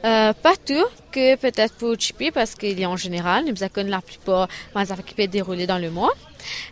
Euh, 0.05 0.33
pas 0.33 0.53
tout, 0.65 0.85
que 1.11 1.35
peut-être 1.35 1.73
pour 1.73 1.99
Chippy, 1.99 2.31
parce 2.31 2.55
qu'il 2.55 2.79
est 2.79 2.85
en 2.85 2.95
général, 2.95 3.43
nous 3.45 3.53
la 3.89 4.01
plupart 4.01 4.47
affaires 4.73 5.03
qui 5.03 5.13
peuvent 5.13 5.27
dérouler 5.27 5.67
dans 5.67 5.77
le 5.77 5.89
monde. 5.89 6.09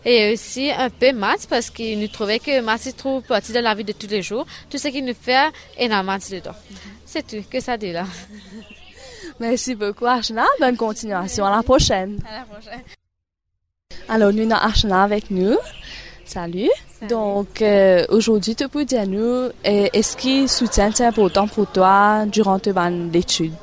Et 0.05 0.33
aussi 0.33 0.71
un 0.71 0.89
peu 0.89 1.11
maths, 1.13 1.47
parce 1.49 1.69
qu'il 1.69 1.99
nous 1.99 2.07
trouvait 2.07 2.39
que 2.39 2.61
maths 2.61 2.83
se 2.83 2.89
trouve 2.91 3.23
partie 3.23 3.51
de 3.53 3.59
la 3.59 3.73
vie 3.75 3.83
de 3.83 3.93
tous 3.93 4.07
les 4.07 4.21
jours. 4.21 4.45
Tout 4.69 4.77
ce 4.77 4.87
qu'il 4.87 5.05
nous 5.05 5.15
fait 5.19 5.49
est 5.77 5.89
dans 5.89 6.03
maths 6.03 6.31
dedans. 6.31 6.55
C'est 7.05 7.25
tout, 7.25 7.43
que 7.49 7.59
ça 7.59 7.77
dit 7.77 7.91
là. 7.91 8.05
Merci 9.39 9.75
beaucoup, 9.75 10.05
Archana. 10.05 10.45
Bonne 10.59 10.77
continuation. 10.77 11.45
À 11.45 11.55
la 11.55 11.63
prochaine. 11.63 12.19
À 12.27 12.39
la 12.39 12.45
prochaine. 12.45 12.81
Alors, 14.09 14.33
nous 14.33 14.43
avons 14.43 14.51
Archana 14.53 15.03
avec 15.03 15.29
nous. 15.29 15.57
Salut. 16.25 16.69
Donc, 17.09 17.61
euh, 17.61 18.05
aujourd'hui, 18.09 18.55
tu 18.55 18.67
peux 18.67 18.83
dire 18.83 19.07
nous, 19.07 19.49
est-ce 19.63 20.17
que 20.17 20.47
soutien 20.47 20.89
est 20.89 21.01
important 21.01 21.47
pour 21.47 21.67
toi 21.67 22.25
durant 22.25 22.59
tes 22.59 22.73
études? 23.13 23.53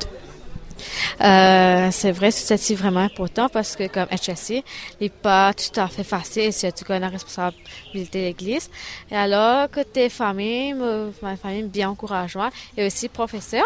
Euh, 1.21 1.89
c'est 1.91 2.13
vrai, 2.13 2.31
c'est 2.31 2.75
vraiment 2.75 3.01
important 3.01 3.49
parce 3.49 3.77
que 3.77 3.87
comme 3.87 4.07
HSC, 4.07 4.63
il 5.01 5.05
n'est 5.05 5.09
pas 5.09 5.53
tout 5.55 5.79
à 5.81 5.89
fait 5.89 6.05
facile, 6.05 6.53
surtout 6.53 6.85
qu'on 6.85 6.95
a 6.95 6.99
la 6.99 7.09
responsabilité 7.09 8.21
de 8.21 8.25
l'Église. 8.27 8.71
Et 9.11 9.17
alors, 9.17 9.71
côté 9.71 10.09
famille, 10.09 10.75
ma 11.23 11.37
famille 11.37 11.65
bien 11.65 11.91
encourageante 11.91 12.53
et 12.77 12.87
aussi 12.87 13.09
professeur 13.09 13.65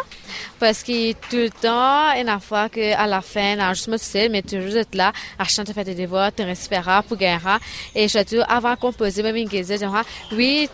parce 0.59 0.83
que 0.83 1.13
tout 1.13 1.37
le 1.37 1.51
temps, 1.51 2.13
une 2.17 2.41
fois 2.41 2.69
qu'à 2.69 3.07
la 3.07 3.21
fin, 3.21 3.57
non, 3.57 3.71
juste 3.75 3.89
me 3.89 3.97
sais, 3.97 4.29
mais 4.29 4.43
toujours 4.43 4.77
être 4.77 4.95
là, 4.95 5.13
à 5.39 5.45
chanter 5.45 5.73
faire 5.73 5.85
des 5.85 5.95
devoirs, 5.95 6.33
te 6.33 6.43
respirer 6.43 7.01
pour 7.07 7.17
gagner. 7.17 7.39
Et 7.95 8.09
surtout, 8.09 8.43
avant 8.49 8.75
de 8.75 8.79
composer, 8.79 9.23
même 9.23 9.37
une 9.37 9.49
guise, 9.49 9.73
oui, 10.33 10.69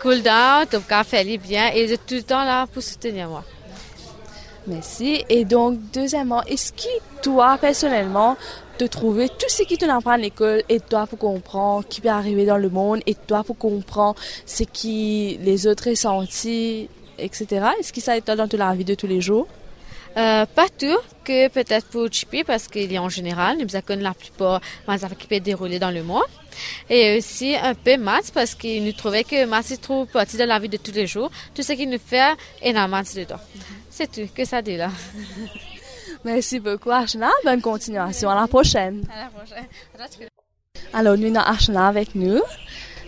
cool 0.00 0.22
down, 0.22 0.66
peux 0.66 0.78
faire 1.04 1.24
bien 1.38 1.70
et 1.72 1.96
tout 1.96 2.14
le 2.14 2.22
temps 2.22 2.44
là 2.44 2.66
pour 2.66 2.82
soutenir 2.82 3.28
moi. 3.28 3.44
Merci. 4.66 5.24
Et 5.28 5.44
donc, 5.44 5.78
deuxièmement, 5.92 6.42
est-ce 6.44 6.72
que 6.72 6.88
toi, 7.22 7.58
personnellement, 7.60 8.36
te 8.78 8.84
trouver 8.84 9.28
tout 9.28 9.48
ce 9.48 9.62
qui 9.62 9.78
te 9.78 9.84
apprend 9.84 10.12
à 10.12 10.16
l'école 10.16 10.62
et 10.68 10.80
toi 10.80 11.06
pour 11.06 11.18
comprendre 11.18 11.86
qui 11.88 12.00
peut 12.00 12.08
arriver 12.08 12.44
dans 12.44 12.56
le 12.56 12.68
monde 12.68 13.00
et 13.06 13.14
toi 13.14 13.44
pour 13.44 13.56
comprendre 13.56 14.16
ce 14.46 14.64
qui 14.64 15.38
les 15.42 15.66
autres 15.66 15.90
ressentis, 15.90 16.88
etc. 17.18 17.66
Est-ce 17.78 17.92
que 17.92 18.00
ça 18.00 18.16
aide 18.16 18.24
dans 18.24 18.48
la 18.58 18.74
vie 18.74 18.84
de 18.84 18.94
tous 18.94 19.06
les 19.06 19.20
jours? 19.20 19.46
Euh, 20.16 20.46
pas 20.46 20.66
tout, 20.78 20.98
que 21.24 21.48
peut-être 21.48 21.86
pour 21.86 22.06
Chippy, 22.10 22.44
parce 22.44 22.68
qu'il 22.68 22.92
est 22.92 22.98
en 22.98 23.08
général, 23.08 23.58
nous 23.58 23.66
la 24.00 24.14
plupart 24.14 24.60
des 24.86 25.16
qui 25.18 25.26
peuvent 25.26 25.40
dérouler 25.40 25.80
dans 25.80 25.90
le 25.90 26.04
monde. 26.04 26.22
Et 26.88 27.18
aussi 27.18 27.54
un 27.56 27.74
peu 27.74 27.96
maths, 27.96 28.30
parce 28.32 28.54
qu'il 28.54 28.84
nous 28.84 28.92
trouvait 28.92 29.24
que 29.24 29.44
maths 29.46 29.70
est 29.72 29.82
trop 29.82 30.04
partie 30.06 30.36
de 30.36 30.44
la 30.44 30.58
vie 30.58 30.68
de 30.68 30.76
tous 30.76 30.92
les 30.92 31.06
jours. 31.06 31.30
Tout 31.54 31.62
ce 31.62 31.72
qu'il 31.72 31.90
nous 31.90 31.98
fait 31.98 32.34
énormément 32.62 33.02
dedans. 33.02 33.40
C'est 33.90 34.10
tout, 34.10 34.28
que 34.34 34.44
ça 34.44 34.62
dit 34.62 34.76
là. 34.76 34.90
Merci 36.24 36.58
beaucoup, 36.58 36.90
Ashna. 36.90 37.30
Bonne 37.44 37.60
continuation. 37.60 38.30
À 38.30 38.40
la 38.40 38.46
prochaine. 38.46 39.06
À 39.12 39.24
la 39.24 39.30
prochaine. 39.30 40.28
Alors, 40.92 41.16
nous 41.18 41.26
avons 41.26 41.40
Ashna 41.40 41.88
avec 41.88 42.14
nous. 42.14 42.40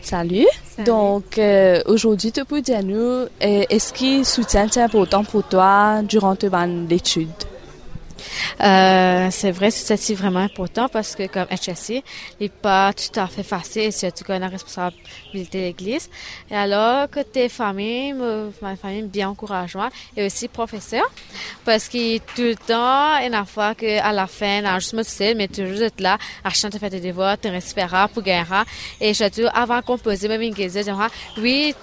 Salut. 0.03 0.47
Donc, 0.85 1.39
euh, 1.39 1.83
aujourd'hui, 1.87 2.31
tu 2.31 2.45
peux 2.45 2.61
dire 2.61 2.83
nous, 2.83 3.27
est-ce 3.41 3.93
que 3.93 4.19
le 4.19 4.25
soutien 4.25 4.67
est 4.67 4.79
important 4.79 5.25
pour 5.25 5.43
toi 5.49 6.03
durant 6.03 6.37
tes 6.37 6.49
études? 6.91 7.31
Euh, 8.61 9.29
c'est 9.31 9.51
vrai, 9.51 9.71
c'est 9.71 10.15
vraiment 10.15 10.41
important 10.41 10.89
parce 10.89 11.15
que 11.15 11.27
comme 11.27 11.47
HSC, 11.47 11.91
il 11.91 12.03
n'est 12.41 12.49
pas 12.49 12.93
tout 12.93 13.19
à 13.21 13.27
fait 13.27 13.43
facile, 13.43 13.93
surtout 13.93 14.25
qu'on 14.25 14.35
a 14.35 14.39
la 14.39 14.49
responsabilité 14.49 15.59
de 15.59 15.65
l'Église. 15.65 16.09
Et 16.51 16.57
alors, 16.57 17.11
côté 17.11 17.49
famille, 17.49 18.15
ma 18.63 18.77
famille 18.77 19.03
bien 19.03 19.31
encourageante 19.31 19.93
et 20.17 20.25
aussi 20.25 20.49
professeur 20.49 21.05
parce 21.65 21.89
que 21.89 22.19
tout 22.19 22.43
le 22.43 22.55
temps, 22.57 23.17
il 23.19 23.31
y 23.31 23.35
a 23.35 23.39
une 23.39 23.47
fois 23.47 23.75
qu'à 23.75 24.13
la 24.13 24.27
fin, 24.27 24.63
on 24.63 24.67
a 24.67 24.79
juste 24.79 24.95
me 24.95 25.35
mais 25.35 25.49
toujours 25.49 25.83
être 25.83 26.01
là, 26.01 26.19
à 26.45 26.51
chanter 26.51 26.79
faire 26.79 26.91
des 26.91 27.01
devoirs, 27.01 27.39
te 27.39 27.49
respirer 27.49 28.07
pour 28.13 28.23
gagner. 28.23 28.37
Et 29.01 29.15
surtout, 29.15 29.47
avant 29.55 29.79
de 29.79 29.85
composer, 29.85 30.29
même 30.29 30.43
une 30.43 30.55
je 30.55 31.41
oui, 31.41 31.75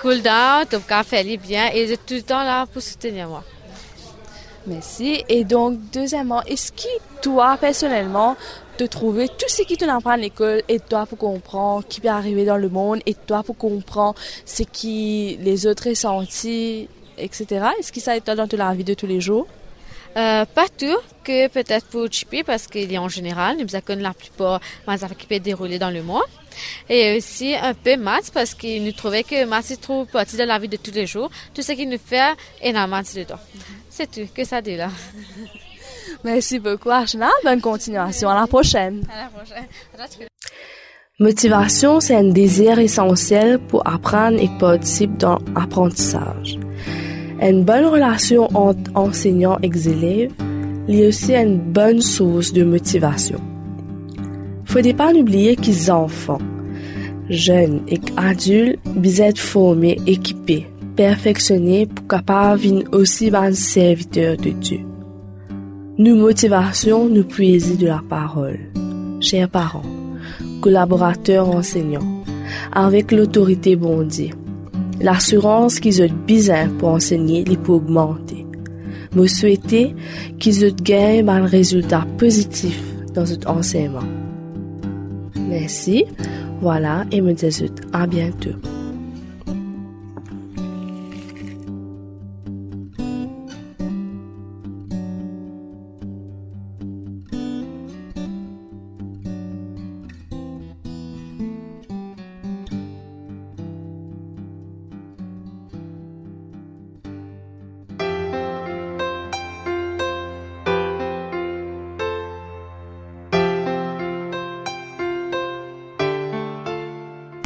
cool 0.00 0.22
down, 0.22 0.64
tu 0.68 0.76
vas 0.76 1.02
faire 1.04 1.24
bien 1.38 1.70
et 1.72 1.96
tout 1.96 2.14
le 2.14 2.22
temps 2.22 2.42
là 2.42 2.66
pour 2.66 2.82
soutenir 2.82 3.28
moi. 3.28 3.44
Merci. 4.66 5.24
Et 5.28 5.44
donc, 5.44 5.78
deuxièmement, 5.92 6.42
est-ce 6.42 6.72
que 6.72 6.88
toi, 7.22 7.56
personnellement, 7.60 8.36
te 8.76 8.84
trouver 8.84 9.28
tout 9.28 9.48
ce 9.48 9.62
qui 9.62 9.76
te 9.76 9.84
apprend 9.84 10.10
à 10.10 10.16
l'école 10.16 10.62
et 10.68 10.80
toi 10.80 11.06
pour 11.06 11.18
comprendre 11.18 11.84
qui 11.88 12.00
peut 12.00 12.08
arriver 12.08 12.44
dans 12.44 12.58
le 12.58 12.68
monde 12.68 13.00
et 13.06 13.14
toi 13.14 13.42
pour 13.42 13.56
comprendre 13.56 14.16
ce 14.44 14.62
qui 14.64 15.38
les 15.40 15.66
autres 15.66 15.88
ressentent, 15.88 16.44
etc. 17.18 17.46
Est-ce 17.78 17.92
que 17.92 18.00
ça 18.00 18.16
aide 18.16 18.24
dans 18.24 18.48
la 18.52 18.74
vie 18.74 18.84
de 18.84 18.94
tous 18.94 19.06
les 19.06 19.20
jours? 19.20 19.46
Euh, 20.16 20.46
pas 20.46 20.66
tout, 20.78 20.96
que 21.24 21.48
peut-être 21.48 21.86
pour 21.86 22.10
Chippy, 22.10 22.42
parce 22.42 22.66
qu'il 22.66 22.90
est 22.90 22.98
en 22.98 23.08
général, 23.08 23.58
nous 23.58 23.74
avons 23.74 24.00
la 24.00 24.14
plupart 24.14 24.60
des 24.88 24.92
affaires 24.94 25.16
qui 25.16 25.26
peuvent 25.26 25.40
dérouler 25.40 25.78
dans 25.78 25.90
le 25.90 26.02
monde. 26.02 26.22
Et 26.88 27.18
aussi 27.18 27.54
un 27.54 27.74
peu 27.74 27.96
maths, 27.96 28.30
parce 28.32 28.54
qu'il 28.54 28.82
nous 28.82 28.92
trouvait 28.92 29.24
que 29.24 29.44
maths 29.44 29.72
est 29.72 29.80
trop 29.80 30.06
partie 30.06 30.38
de 30.38 30.44
la 30.44 30.58
vie 30.58 30.68
de 30.68 30.78
tous 30.78 30.92
les 30.92 31.06
jours. 31.06 31.30
Tout 31.54 31.60
ce 31.60 31.72
qui 31.72 31.86
nous 31.86 31.98
fait 31.98 32.34
énormément 32.62 33.02
dedans. 33.14 33.38
C'est 33.96 34.10
tout, 34.10 34.28
que 34.34 34.44
ça 34.44 34.60
dit 34.60 34.76
là. 34.76 34.90
Merci 36.24 36.58
beaucoup, 36.58 36.90
Archana. 36.90 37.30
Bonne 37.42 37.62
continuation. 37.62 38.28
À 38.28 38.38
la 38.38 38.46
prochaine. 38.46 39.00
À 39.10 39.22
la 39.22 39.28
prochaine. 39.30 40.28
Motivation, 41.18 41.98
c'est 42.00 42.14
un 42.14 42.28
désir 42.28 42.78
essentiel 42.78 43.58
pour 43.58 43.88
apprendre 43.88 44.38
et 44.38 44.50
participer 44.58 45.16
dans 45.16 45.38
l'apprentissage. 45.54 46.58
Une 47.40 47.64
bonne 47.64 47.86
relation 47.86 48.54
entre 48.54 48.90
enseignants 48.94 49.58
et 49.62 49.68
élèves 49.68 50.32
est 50.88 51.06
aussi 51.06 51.34
une 51.34 51.58
bonne 51.58 52.02
source 52.02 52.52
de 52.52 52.64
motivation. 52.64 53.40
Faut 54.66 54.82
pas 54.92 55.10
oublier 55.14 55.56
qu'ils 55.56 55.90
enfants, 55.90 56.42
jeunes 57.30 57.80
et 57.88 58.00
adultes, 58.18 58.78
doivent 58.84 59.20
être 59.20 59.38
formés, 59.38 59.98
équipés, 60.06 60.66
perfectionnés 60.96 61.86
pour 61.86 62.06
capables 62.06 62.84
aussi 62.92 63.30
bon 63.30 63.54
serviteurs 63.54 64.36
de 64.36 64.50
Dieu. 64.50 64.80
Nous 65.98 66.16
motivation 66.16 67.08
nous 67.08 67.24
puiser 67.24 67.76
de 67.76 67.86
la 67.86 68.02
parole. 68.08 68.58
Chers 69.20 69.48
parents, 69.48 69.82
collaborateurs 70.60 71.48
enseignants, 71.48 72.22
avec 72.72 73.12
l'autorité 73.12 73.76
bondée, 73.76 74.32
l'assurance 75.00 75.80
qu'ils 75.80 76.02
ont 76.02 76.10
besoin 76.26 76.68
pour 76.78 76.88
enseigner 76.88 77.44
les 77.44 77.56
pour 77.56 77.76
augmenter. 77.76 78.46
Me 79.14 79.26
souhaiter 79.26 79.94
qu'ils 80.38 80.64
aient 80.64 80.72
gagné 80.72 81.28
un 81.28 81.46
résultat 81.46 82.06
positif 82.18 82.78
dans 83.14 83.24
cet 83.24 83.46
enseignement. 83.46 84.00
Merci. 85.48 86.04
Voilà, 86.60 87.04
et 87.12 87.20
me 87.20 87.32
dis 87.32 87.70
à 87.92 88.06
bientôt. 88.06 88.75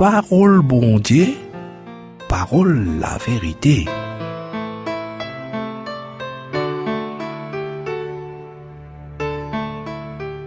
Parole 0.00 0.62
bon 0.62 0.98
Dieu, 0.98 1.26
parole 2.26 2.98
la 3.00 3.18
vérité. 3.18 3.84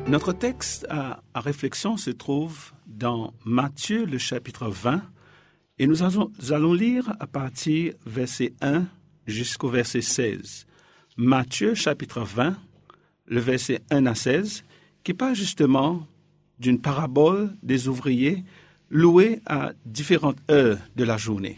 Notre 0.07 0.33
texte 0.33 0.87
à, 0.89 1.21
réflexion 1.35 1.97
se 1.97 2.09
trouve 2.09 2.71
dans 2.87 3.35
Matthieu 3.45 4.07
le 4.07 4.17
chapitre 4.17 4.69
20 4.69 5.03
et 5.77 5.85
nous 5.85 6.01
allons, 6.01 6.73
lire 6.73 7.13
à 7.19 7.27
partir 7.27 7.93
verset 8.07 8.55
1 8.61 8.87
jusqu'au 9.27 9.69
verset 9.69 10.01
16. 10.01 10.65
Matthieu 11.15 11.75
chapitre 11.75 12.21
20, 12.21 12.57
le 13.27 13.39
verset 13.39 13.81
1 13.91 14.07
à 14.07 14.15
16, 14.15 14.63
qui 15.03 15.13
parle 15.13 15.35
justement 15.35 16.07
d'une 16.57 16.81
parabole 16.81 17.55
des 17.61 17.87
ouvriers 17.87 18.43
loué 18.93 19.41
à 19.47 19.73
différentes 19.85 20.37
heures 20.49 20.77
de 20.95 21.03
la 21.03 21.17
journée. 21.17 21.57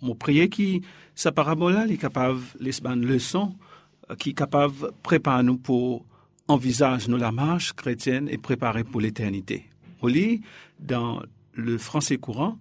Mon 0.00 0.16
prier 0.16 0.48
qui 0.48 0.82
sa 1.14 1.30
parabole 1.30 1.76
est 1.90 1.98
capable 1.98 2.40
les 2.58 2.72
leçons 2.96 3.54
euh, 4.10 4.16
qui 4.16 4.30
est 4.30 4.34
capable 4.34 4.90
préparer 5.02 5.44
nous 5.44 5.58
pour 5.58 6.04
envisager 6.48 7.10
nous 7.10 7.18
la 7.18 7.30
marche 7.30 7.74
chrétienne 7.74 8.28
et 8.28 8.38
préparer 8.38 8.84
pour 8.84 9.00
l'éternité. 9.00 9.66
On 10.00 10.06
lit 10.08 10.40
dans 10.80 11.22
le 11.52 11.76
français 11.76 12.16
courant, 12.16 12.58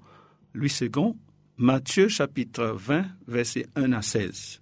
Louis 0.53 0.73
II, 0.81 1.13
Matthieu 1.57 2.09
chapitre 2.09 2.75
20, 2.77 3.05
versets 3.27 3.67
1 3.75 3.93
à 3.93 4.01
16. 4.01 4.61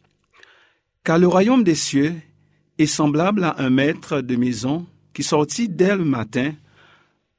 Car 1.03 1.17
le 1.17 1.27
royaume 1.27 1.63
des 1.63 1.75
cieux 1.75 2.13
est 2.77 2.85
semblable 2.85 3.43
à 3.43 3.55
un 3.59 3.71
maître 3.71 4.21
de 4.21 4.35
maison 4.35 4.85
qui 5.13 5.23
sortit 5.23 5.67
dès 5.67 5.95
le 5.95 6.05
matin 6.05 6.53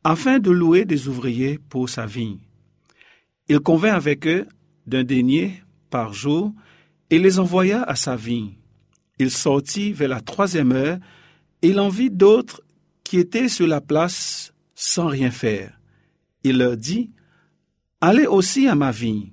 afin 0.05 0.39
de 0.39 0.51
louer 0.51 0.85
des 0.85 1.09
ouvriers 1.09 1.59
pour 1.69 1.89
sa 1.89 2.07
vigne. 2.07 2.39
Il 3.49 3.61
convint 3.61 3.93
avec 3.93 4.27
eux 4.27 4.47
d'un 4.87 5.05
denier 5.05 5.63
par 5.91 6.13
jour 6.13 6.53
et 7.11 7.19
les 7.19 7.39
envoya 7.39 7.83
à 7.83 7.97
sa 7.97 8.17
vigne. 8.17 8.55
Il 9.19 9.31
sortit 9.31 9.93
vers 9.93 10.09
la 10.09 10.21
troisième 10.21 10.73
heure 10.73 10.99
et 11.63 11.69
il 11.69 11.81
en 11.81 11.89
vit 11.89 12.11
d'autres 12.11 12.63
qui 13.05 13.19
étaient 13.19 13.49
sur 13.49 13.67
la 13.67 13.81
place 13.81 14.53
sans 14.75 15.09
rien 15.09 15.31
faire. 15.31 15.79
Il 16.45 16.59
leur 16.59 16.77
dit, 16.77 17.11
Allez 18.01 18.27
aussi 18.27 18.67
à 18.67 18.75
ma 18.75 18.93
vigne, 18.93 19.31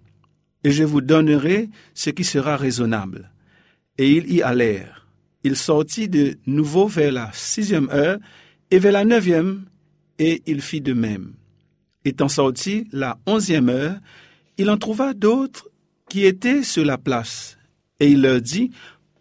et 0.64 0.72
je 0.72 0.84
vous 0.84 1.00
donnerai 1.00 1.70
ce 1.94 2.10
qui 2.10 2.26
sera 2.26 2.58
raisonnable. 2.58 3.32
Et 3.98 4.12
ils 4.12 4.34
y 4.34 4.42
allèrent. 4.42 5.08
Il 5.44 5.56
sortit 5.56 6.10
de 6.10 6.38
nouveau 6.46 6.88
vers 6.88 7.14
la 7.14 7.32
sixième 7.34 7.90
heure, 7.92 8.18
et 8.70 8.80
vers 8.80 8.92
la 8.92 9.06
neuvième, 9.06 9.66
et 10.20 10.42
il 10.46 10.62
fit 10.62 10.82
de 10.82 10.94
même. 10.94 11.34
Étant 12.06 12.30
sorti 12.30 12.88
la 12.92 13.20
onzième 13.26 13.70
heure, 13.70 14.00
il 14.58 14.70
en 14.70 14.78
trouva 14.78 15.14
d'autres 15.14 15.70
qui 16.10 16.26
étaient 16.26 16.64
sur 16.64 16.86
la 16.86 16.98
place, 16.98 17.58
et 18.00 18.12
il 18.12 18.22
leur 18.22 18.42
dit, 18.42 18.72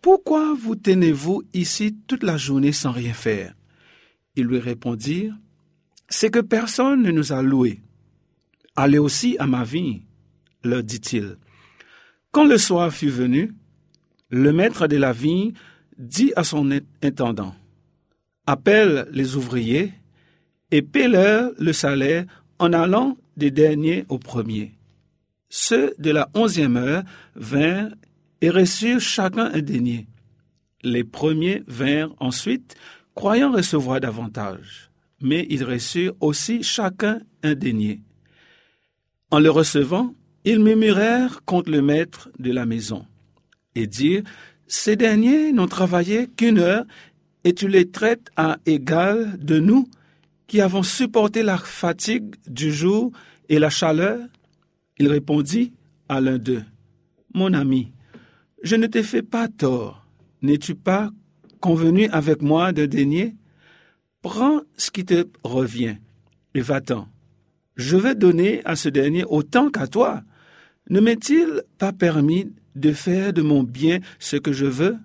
Pourquoi 0.01 0.55
vous 0.55 0.77
tenez-vous 0.77 1.43
ici 1.53 1.97
toute 2.07 2.23
la 2.23 2.37
journée 2.37 2.73
sans 2.73 2.93
rien 2.93 3.13
faire? 3.13 3.55
Ils 4.37 4.45
lui 4.45 4.59
répondirent, 4.59 5.35
C'est 6.09 6.31
que 6.31 6.39
personne 6.41 7.03
ne 7.03 7.11
nous 7.11 7.33
a 7.33 7.43
loués. 7.43 7.83
Allez 8.77 8.99
aussi 8.99 9.37
à 9.39 9.47
ma 9.47 9.65
vie, 9.65 10.03
leur 10.63 10.83
dit-il. 10.83 11.37
Quand 12.31 12.45
le 12.45 12.59
soir 12.59 12.93
fut 12.93 13.09
venu, 13.09 13.55
le 14.29 14.53
maître 14.53 14.87
de 14.87 14.97
la 14.97 15.13
vigne 15.13 15.53
dit 15.99 16.33
à 16.37 16.45
son 16.45 16.71
intendant, 17.03 17.55
Appelle 18.47 19.09
les 19.11 19.35
ouvriers 19.35 19.93
et 20.71 20.83
paie-leur 20.83 21.53
le 21.59 21.73
salaire 21.73 22.25
en 22.59 22.73
allant 22.73 23.17
des 23.37 23.51
derniers 23.51 24.05
aux 24.09 24.19
premiers. 24.19 24.73
Ceux 25.49 25.95
de 25.99 26.11
la 26.11 26.29
onzième 26.35 26.77
heure 26.77 27.05
vinrent 27.35 27.95
et 28.41 28.51
reçurent 28.51 29.01
chacun 29.01 29.51
un 29.53 29.61
denier. 29.61 30.07
Les 30.83 31.05
premiers 31.05 31.63
vinrent 31.67 32.15
ensuite, 32.19 32.75
croyant 33.15 33.53
recevoir 33.53 34.01
davantage, 34.01 34.91
mais 35.21 35.47
ils 35.51 35.65
reçurent 35.65 36.15
aussi 36.21 36.63
chacun 36.63 37.21
un 37.43 37.55
denier. 37.55 38.01
En 39.31 39.39
le 39.39 39.51
recevant, 39.51 40.15
ils 40.45 40.61
murmurèrent 40.61 41.45
contre 41.45 41.71
le 41.71 41.83
maître 41.83 42.31
de 42.39 42.53
la 42.53 42.67
maison 42.67 43.05
et 43.75 43.87
dirent, 43.87 44.23
Ces 44.69 44.97
derniers 44.97 45.53
n'ont 45.53 45.67
travaillé 45.67 46.29
qu'une 46.29 46.59
heure 46.59 46.85
et 47.45 47.53
tu 47.53 47.69
les 47.69 47.91
traites 47.91 48.31
à 48.37 48.59
égal 48.67 49.39
de 49.39 49.59
nous 49.59 49.89
qui 50.47 50.61
avons 50.61 50.83
supporté 50.83 51.43
la 51.43 51.59
fatigue 51.59 52.35
du 52.47 52.73
jour 52.73 53.13
et 53.49 53.59
la 53.59 53.71
chaleur 53.71 54.21
Il 54.99 55.09
répondit 55.09 55.73
à 56.09 56.21
l'un 56.21 56.39
d'eux, 56.39 56.65
Mon 57.35 57.53
ami, 57.53 57.93
je 58.63 58.77
ne 58.77 58.87
t'ai 58.87 59.03
fait 59.03 59.23
pas 59.23 59.49
tort. 59.49 60.07
N'es-tu 60.43 60.75
pas 60.75 61.11
convenu 61.61 62.09
avec 62.09 62.43
moi 62.43 62.73
d'un 62.73 62.87
denier 62.87 63.35
Prends 64.23 64.61
ce 64.77 64.91
qui 64.91 65.05
te 65.05 65.27
revient 65.45 65.97
et 66.55 66.61
va-t'en. 66.61 67.09
Je 67.77 67.97
vais 67.97 68.15
donner 68.15 68.63
à 68.65 68.75
ce 68.77 68.89
dernier 68.89 69.25
autant 69.25 69.71
qu'à 69.71 69.87
toi. 69.87 70.23
Ne 70.89 71.01
m'est-il 71.01 71.63
pas 71.79 71.93
permis 71.93 72.53
de 72.75 72.93
faire 72.93 73.33
de 73.33 73.43
mon 73.43 73.63
bien 73.63 73.99
ce 74.19 74.37
que 74.37 74.53
je 74.53 74.67
veux? 74.67 74.97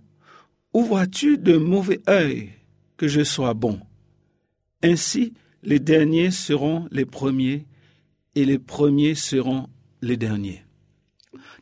Ou 0.73 0.83
vois-tu 0.83 1.37
de 1.37 1.57
mauvais 1.57 1.99
œil 2.07 2.49
que 2.97 3.07
je 3.07 3.23
sois 3.23 3.53
bon 3.53 3.79
Ainsi, 4.83 5.33
les 5.63 5.79
derniers 5.79 6.31
seront 6.31 6.87
les 6.91 7.05
premiers 7.05 7.65
et 8.35 8.45
les 8.45 8.59
premiers 8.59 9.15
seront 9.15 9.67
les 10.01 10.17
derniers. 10.17 10.63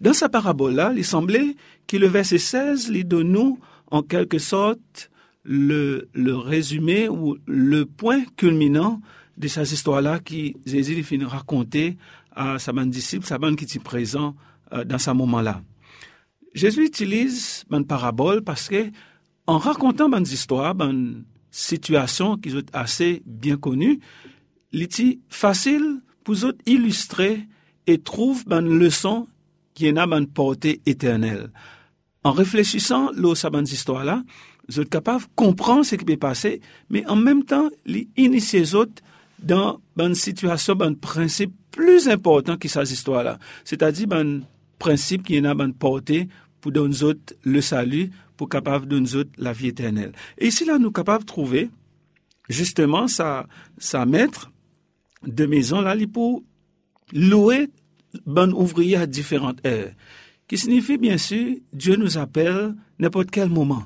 Dans 0.01 0.13
sa 0.13 0.29
parabole-là, 0.29 0.93
il 0.95 1.05
semblait 1.05 1.55
que 1.87 1.97
le 1.97 2.07
verset 2.07 2.37
16 2.37 2.89
lui 2.91 3.03
donne 3.03 3.31
nous, 3.31 3.59
en 3.91 4.01
quelque 4.01 4.39
sorte, 4.39 5.09
le, 5.43 6.09
le 6.13 6.35
résumé 6.35 7.09
ou 7.09 7.37
le 7.45 7.85
point 7.85 8.23
culminant 8.37 9.01
de 9.37 9.47
ces 9.47 9.73
histoires-là 9.73 10.19
qui 10.19 10.55
Jésus 10.65 11.01
finit 11.03 11.23
de 11.23 11.29
raconter 11.29 11.97
à 12.31 12.59
sa 12.59 12.71
bande 12.71 12.89
disciple, 12.89 13.25
sa 13.25 13.37
bande 13.37 13.55
qui 13.55 13.63
était 13.63 13.79
présent 13.79 14.35
euh, 14.73 14.83
dans 14.83 14.97
ce 14.97 15.11
moment-là. 15.11 15.61
Jésus 16.53 16.85
utilise 16.85 17.63
une 17.71 17.85
parabole 17.85 18.43
parce 18.43 18.69
que, 18.69 18.91
en 19.47 19.57
racontant 19.57 20.11
une 20.11 20.23
histoire, 20.23 20.75
une 20.81 21.23
situation 21.51 22.37
qui 22.37 22.49
est 22.49 22.75
assez 22.75 23.21
bien 23.25 23.57
connue, 23.57 23.99
il 24.71 24.83
est 24.83 25.19
facile 25.29 26.01
pour 26.23 26.35
eux 26.45 26.57
illustrer 26.65 27.47
et 27.87 27.97
trouve 27.99 28.43
une 28.49 28.77
leçon 28.77 29.27
qui 29.73 29.87
a 29.87 29.89
une 29.89 30.27
portée 30.27 30.81
éternelle. 30.85 31.51
En 32.23 32.31
réfléchissant 32.31 33.09
à 33.09 33.35
cette 33.35 33.71
histoire-là, 33.71 34.23
vous 34.67 34.79
êtes 34.79 34.89
capable 34.89 35.23
de 35.23 35.29
comprendre 35.35 35.83
ce 35.83 35.95
qui 35.95 36.05
peut 36.05 36.17
passer, 36.17 36.61
mais 36.89 37.05
en 37.07 37.15
même 37.15 37.43
temps, 37.43 37.69
initier 38.17 38.59
les 38.59 38.75
autres 38.75 39.01
dans 39.41 39.79
une 39.97 40.15
situation, 40.15 40.79
un 40.81 40.93
principe 40.93 41.53
plus 41.71 42.07
important 42.07 42.57
que 42.57 42.67
cette 42.67 42.91
histoire-là. 42.91 43.39
C'est-à-dire 43.63 44.07
un 44.11 44.41
principe 44.77 45.23
qui 45.23 45.35
est 45.35 45.45
une 45.45 45.73
portée 45.73 46.27
pour 46.61 46.71
donner 46.71 46.93
aux 46.93 47.03
autres 47.03 47.33
le 47.43 47.61
salut, 47.61 48.11
pour 48.39 48.47
capable 48.47 48.87
de 48.87 49.01
aux 49.01 49.15
autres 49.17 49.31
la 49.37 49.51
vie 49.51 49.67
éternelle. 49.67 50.13
Et 50.37 50.47
ici, 50.47 50.63
là, 50.63 50.79
nous 50.79 50.93
capables 50.93 51.25
de 51.25 51.27
trouver 51.27 51.69
justement 52.47 53.09
sa, 53.09 53.47
sa 53.77 54.05
maître 54.05 54.49
de 55.27 55.45
maison, 55.45 55.81
là, 55.81 55.93
pour 56.07 56.41
louer 57.11 57.67
bon 58.25 58.53
ouvrier 58.53 58.95
à 58.95 59.07
différentes 59.07 59.59
heures. 59.67 59.91
Qui 60.47 60.57
signifie, 60.57 60.97
bien 60.97 61.17
sûr, 61.17 61.57
Dieu 61.73 61.97
nous 61.97 62.17
appelle 62.17 62.75
n'importe 62.97 63.29
quel 63.29 63.49
moment. 63.49 63.83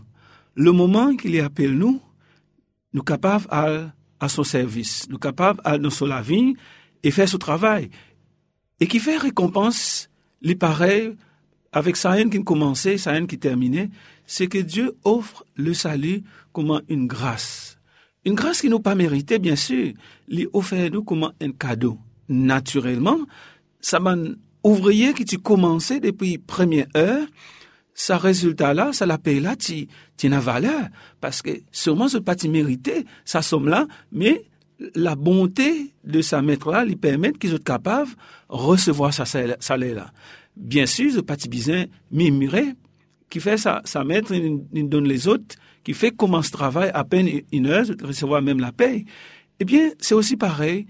Le 0.53 0.71
moment 0.71 1.15
qu'il 1.15 1.39
appelle 1.41 1.75
nous, 1.75 1.99
nous 2.93 3.01
capables 3.01 3.47
à, 3.49 3.91
à 4.19 4.29
son 4.29 4.43
service, 4.43 5.07
nous 5.09 5.17
capables 5.17 5.61
à 5.63 5.79
nous 5.79 5.89
sur 5.89 6.05
vie 6.21 6.53
et 7.01 7.09
faire 7.09 7.27
ce 7.27 7.37
travail. 7.37 7.89
Et 8.79 8.85
qui 8.85 8.99
fait 8.99 9.17
récompense, 9.17 10.11
les 10.43 10.53
pareils, 10.53 11.15
avec 11.73 11.97
sa 11.97 12.17
haine 12.17 12.29
qui 12.29 12.43
commençait, 12.43 12.97
sa 12.97 13.13
haine 13.13 13.27
qui 13.27 13.39
terminait, 13.39 13.89
c'est 14.25 14.47
que 14.47 14.59
Dieu 14.59 14.95
offre 15.03 15.45
le 15.55 15.73
salut 15.73 16.23
comme 16.53 16.81
une 16.87 17.07
grâce. 17.07 17.77
Une 18.25 18.35
grâce 18.35 18.61
qui 18.61 18.69
nous 18.69 18.79
pas 18.79 18.95
méritée, 18.95 19.39
bien 19.39 19.55
sûr, 19.55 19.91
lui 20.29 20.47
offre 20.53 20.75
nous 20.89 21.03
comme 21.03 21.31
un 21.41 21.51
cadeau. 21.51 21.97
Naturellement, 22.29 23.19
ça 23.81 23.99
m'a 23.99 24.15
ouvrier 24.63 25.13
qui 25.13 25.25
tu 25.25 25.39
commençais 25.39 25.99
depuis 25.99 26.37
première 26.37 26.87
heure, 26.95 27.27
ça 27.93 28.17
résultat 28.17 28.73
là, 28.73 28.93
ça 28.93 29.05
la 29.05 29.17
paye 29.17 29.39
là, 29.39 29.55
tu, 29.55 29.87
tu 30.17 30.33
as 30.33 30.39
valeur. 30.39 30.87
Parce 31.19 31.41
que 31.41 31.51
sûrement 31.71 32.07
ce 32.07 32.17
pas 32.17 32.35
mérité, 32.47 33.05
sa 33.25 33.41
somme 33.41 33.67
là, 33.67 33.87
mais 34.11 34.43
la 34.95 35.15
bonté 35.15 35.93
de 36.03 36.21
sa 36.21 36.41
maître 36.41 36.71
là 36.71 36.85
lui 36.85 36.95
permet 36.95 37.31
qu'ils 37.33 37.51
soient 37.51 37.59
capables 37.59 38.09
de 38.09 38.15
recevoir 38.49 39.13
sa 39.13 39.25
salaire 39.25 39.95
là. 39.95 40.11
Bien 40.55 40.85
sûr, 40.85 41.11
ce 41.11 41.19
pas 41.19 41.35
bizin 41.49 41.85
mimuré, 42.11 42.73
qui 43.29 43.39
fait 43.39 43.57
sa, 43.57 43.81
sa 43.85 44.03
maître, 44.03 44.33
il, 44.33 44.89
donne 44.89 45.07
les 45.07 45.27
autres, 45.27 45.55
qui 45.83 45.93
fait 45.93 46.11
comment 46.11 46.41
ce 46.41 46.51
travail 46.51 46.91
à 46.93 47.03
peine 47.03 47.27
une 47.51 47.67
heure, 47.67 47.85
recevoir 48.03 48.41
même 48.41 48.59
la 48.59 48.71
paye. 48.71 49.05
Eh 49.59 49.65
bien, 49.65 49.91
c'est 49.99 50.13
aussi 50.13 50.37
pareil. 50.37 50.85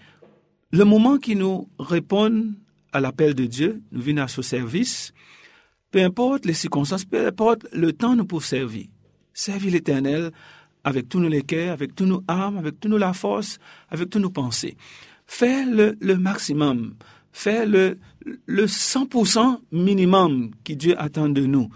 Le 0.72 0.84
moment 0.84 1.18
qui 1.18 1.36
nous 1.36 1.70
répond 1.80 2.54
à 2.92 3.00
l'appel 3.00 3.34
de 3.34 3.46
Dieu, 3.46 3.82
nous 3.92 4.02
venons 4.02 4.24
à 4.24 4.28
ce 4.28 4.42
service, 4.42 5.14
peu 5.92 6.04
importe 6.04 6.46
les 6.46 6.54
circonstances, 6.54 7.06
peu 7.06 7.26
importe 7.26 7.66
le 7.72 7.94
temps 7.94 8.16
nous 8.16 8.26
pouvons 8.26 8.42
servir. 8.42 8.88
Servir 9.34 9.72
l'Éternel 9.72 10.32
avec 10.84 11.08
tous 11.08 11.20
nos 11.20 11.30
cœurs, 11.42 11.72
avec 11.72 11.96
tous 11.96 12.06
nos 12.06 12.24
âmes, 12.28 12.58
avec 12.58 12.80
toute 12.80 12.92
la 12.92 13.14
force, 13.14 13.60
avec 13.90 14.10
tous 14.10 14.20
nos 14.20 14.30
pensées. 14.30 14.76
Faire 15.26 15.66
le, 15.70 15.96
le 16.02 16.18
maximum, 16.18 16.96
faire 17.32 17.66
le, 17.66 18.00
le 18.46 18.66
100% 18.66 19.60
minimum 19.72 20.52
que 20.64 20.74
Dieu 20.74 21.00
attend 21.00 21.30
de 21.30 21.46
nous. 21.46 21.70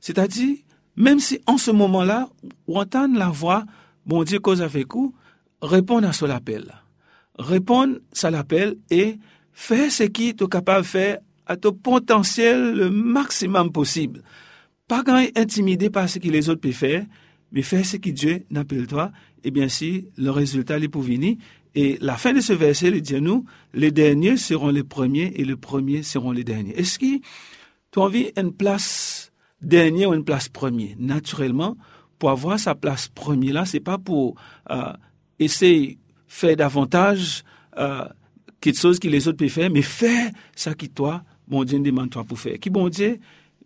C'est-à-dire, 0.00 0.56
même 0.96 1.20
si 1.20 1.40
en 1.46 1.58
ce 1.58 1.70
moment-là, 1.70 2.28
on 2.66 2.80
entend 2.80 3.06
la 3.08 3.28
voix, 3.28 3.64
bon 4.06 4.22
Dieu 4.24 4.38
cause 4.38 4.62
avec 4.62 4.92
vous, 4.94 5.14
répondre 5.62 6.08
à 6.08 6.12
son 6.12 6.30
appel. 6.30 6.72
Répondre 7.38 7.96
à 8.22 8.30
l'appel 8.30 8.76
et 8.90 9.18
Fais 9.62 9.90
ce 9.90 10.04
qui 10.04 10.28
est 10.28 10.48
capable 10.48 10.84
de 10.84 10.86
faire 10.86 11.18
à 11.44 11.54
ton 11.54 11.72
potentiel 11.72 12.74
le 12.74 12.90
maximum 12.90 13.70
possible. 13.70 14.22
Pas 14.88 15.02
quand 15.02 15.22
intimidé 15.36 15.90
par 15.90 16.08
ce 16.08 16.18
que 16.18 16.28
les 16.28 16.48
autres 16.48 16.62
peuvent 16.62 16.72
faire, 16.72 17.04
mais 17.52 17.60
fais 17.60 17.84
ce 17.84 17.98
que 17.98 18.08
Dieu 18.08 18.44
n'appelle 18.50 18.86
toi, 18.86 19.12
et 19.44 19.50
bien 19.50 19.68
si 19.68 20.08
le 20.16 20.30
résultat 20.30 20.78
est 20.78 20.88
pour 20.88 21.02
venir. 21.02 21.36
Et 21.74 21.98
la 22.00 22.16
fin 22.16 22.32
de 22.32 22.40
ce 22.40 22.52
verset, 22.52 22.88
il 22.88 23.00
dit 23.00 23.20
nous, 23.20 23.44
les 23.74 23.90
derniers 23.90 24.36
seront 24.36 24.70
les 24.70 24.82
premiers 24.82 25.32
et 25.36 25.44
les 25.44 25.56
premiers 25.56 26.02
seront 26.02 26.32
les 26.32 26.44
derniers. 26.44 26.78
Est-ce 26.78 26.98
que 26.98 27.18
tu 27.90 27.98
as 27.98 28.02
envie 28.02 28.32
d'une 28.36 28.52
place 28.52 29.32
dernière 29.62 30.10
ou 30.10 30.14
une 30.14 30.24
place 30.24 30.48
première? 30.48 30.96
Naturellement, 30.98 31.76
pour 32.18 32.30
avoir 32.30 32.58
sa 32.58 32.74
place 32.74 33.08
première 33.08 33.54
là, 33.54 33.64
c'est 33.64 33.80
pas 33.80 33.98
pour 33.98 34.34
euh, 34.70 34.92
essayer 35.38 35.98
faire 36.26 36.56
davantage, 36.56 37.42
euh, 37.76 38.04
quelque 38.60 38.78
chose 38.78 38.98
que 38.98 39.08
les 39.08 39.26
autres 39.26 39.38
peuvent 39.38 39.48
faire, 39.48 39.70
mais 39.70 39.82
fais 39.82 40.30
ça 40.54 40.74
qui 40.74 40.88
toi, 40.88 41.22
bon 41.48 41.64
Dieu 41.64 41.78
demande 41.80 42.10
toi 42.10 42.24
pour 42.24 42.38
faire. 42.38 42.58
Qui 42.58 42.70
bon 42.70 42.88
Dieu, 42.88 43.18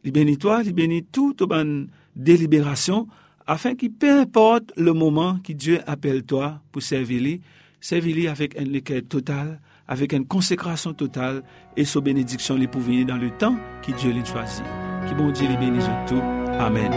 il 0.03 0.13
bénit 0.13 0.39
toi, 0.39 0.63
il 0.65 0.73
bénit 0.73 1.05
toute 1.05 1.43
bonne 1.43 1.89
délibération, 2.17 3.07
afin 3.47 3.75
que 3.75 3.87
peu 3.87 4.21
importe 4.21 4.73
le 4.77 4.93
moment 4.93 5.39
que 5.45 5.53
Dieu 5.53 5.81
appelle 5.87 6.23
toi 6.23 6.61
pour 6.73 6.83
servir 6.83 7.21
lui, 7.21 7.41
servir 7.85 8.31
avec 8.31 8.59
un 8.59 8.73
équerre 8.73 9.03
total, 9.07 9.61
avec 9.87 10.15
une 10.15 10.27
consécration 10.27 10.95
totale, 10.95 11.43
et 11.77 11.85
sa 11.85 12.01
bénédiction 12.01 12.57
les 12.57 12.67
pour 12.67 12.81
dans 12.81 13.17
le 13.17 13.31
temps 13.31 13.57
que 13.87 13.93
Dieu 13.93 14.11
les 14.11 14.25
choisit. 14.25 14.65
Qui 15.07 15.15
bon 15.15 15.31
Dieu 15.31 15.47
les 15.47 15.59
bénisse 15.59 15.85
tout. 16.09 16.23
Amen. 16.59 16.91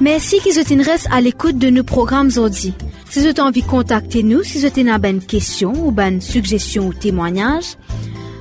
Merci 0.00 0.40
qu'ils 0.40 0.58
restent 0.80 1.08
à 1.10 1.20
l'écoute 1.20 1.58
de 1.58 1.68
nos 1.68 1.84
programmes 1.84 2.28
aujourd'hui. 2.28 2.72
Si 3.16 3.22
vous 3.22 3.28
avez 3.28 3.40
envie 3.40 3.62
de 3.62 3.66
contacter 3.66 4.22
nous, 4.22 4.42
si 4.42 4.58
vous 4.58 4.66
avez 4.66 5.08
une 5.08 5.24
question 5.24 5.72
ou 5.72 5.98
une 5.98 6.20
suggestion 6.20 6.88
ou 6.88 6.92
témoignage, 6.92 7.78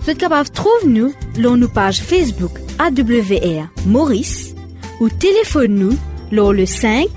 vous 0.02 0.10
êtes 0.10 0.18
capable 0.18 0.50
de 0.50 0.54
trouver 0.54 0.88
nous 0.88 1.14
sur 1.34 1.56
nos 1.56 1.70
pages 1.70 2.02
Facebook 2.02 2.52
AWR 2.78 3.70
Maurice 3.86 4.54
ou 5.00 5.08
téléphone-nous 5.08 5.98
sur 6.30 6.52
le 6.52 6.66
5 6.66 7.08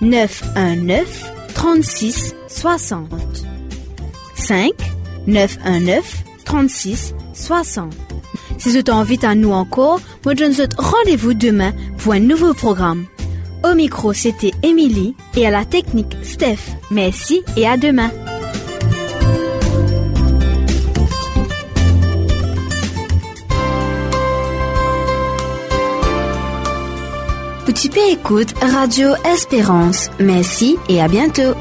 919 0.00 1.32
36 1.52 2.34
60. 2.48 3.10
5 4.34 4.70
919 5.26 6.24
36 6.46 7.14
60. 7.34 7.92
Si 8.56 8.70
vous 8.70 8.90
invite 8.90 9.24
à 9.24 9.34
nous 9.34 9.52
encore, 9.52 10.00
je 10.24 10.30
vous 10.30 10.62
rendez-vous 10.78 11.34
demain 11.34 11.74
pour 11.98 12.14
un 12.14 12.20
nouveau 12.20 12.54
programme. 12.54 13.04
Au 13.64 13.74
micro, 13.74 14.12
c'était 14.12 14.50
Émilie 14.62 15.14
et 15.36 15.46
à 15.46 15.50
la 15.50 15.64
technique, 15.64 16.16
Steph. 16.22 16.76
Merci 16.90 17.42
et 17.56 17.66
à 17.66 17.76
demain. 17.76 18.10
Petit 27.64 27.90
écoute 28.10 28.52
Radio 28.60 29.10
Espérance. 29.24 30.10
Merci 30.18 30.76
et 30.88 31.00
à 31.00 31.08
bientôt. 31.08 31.54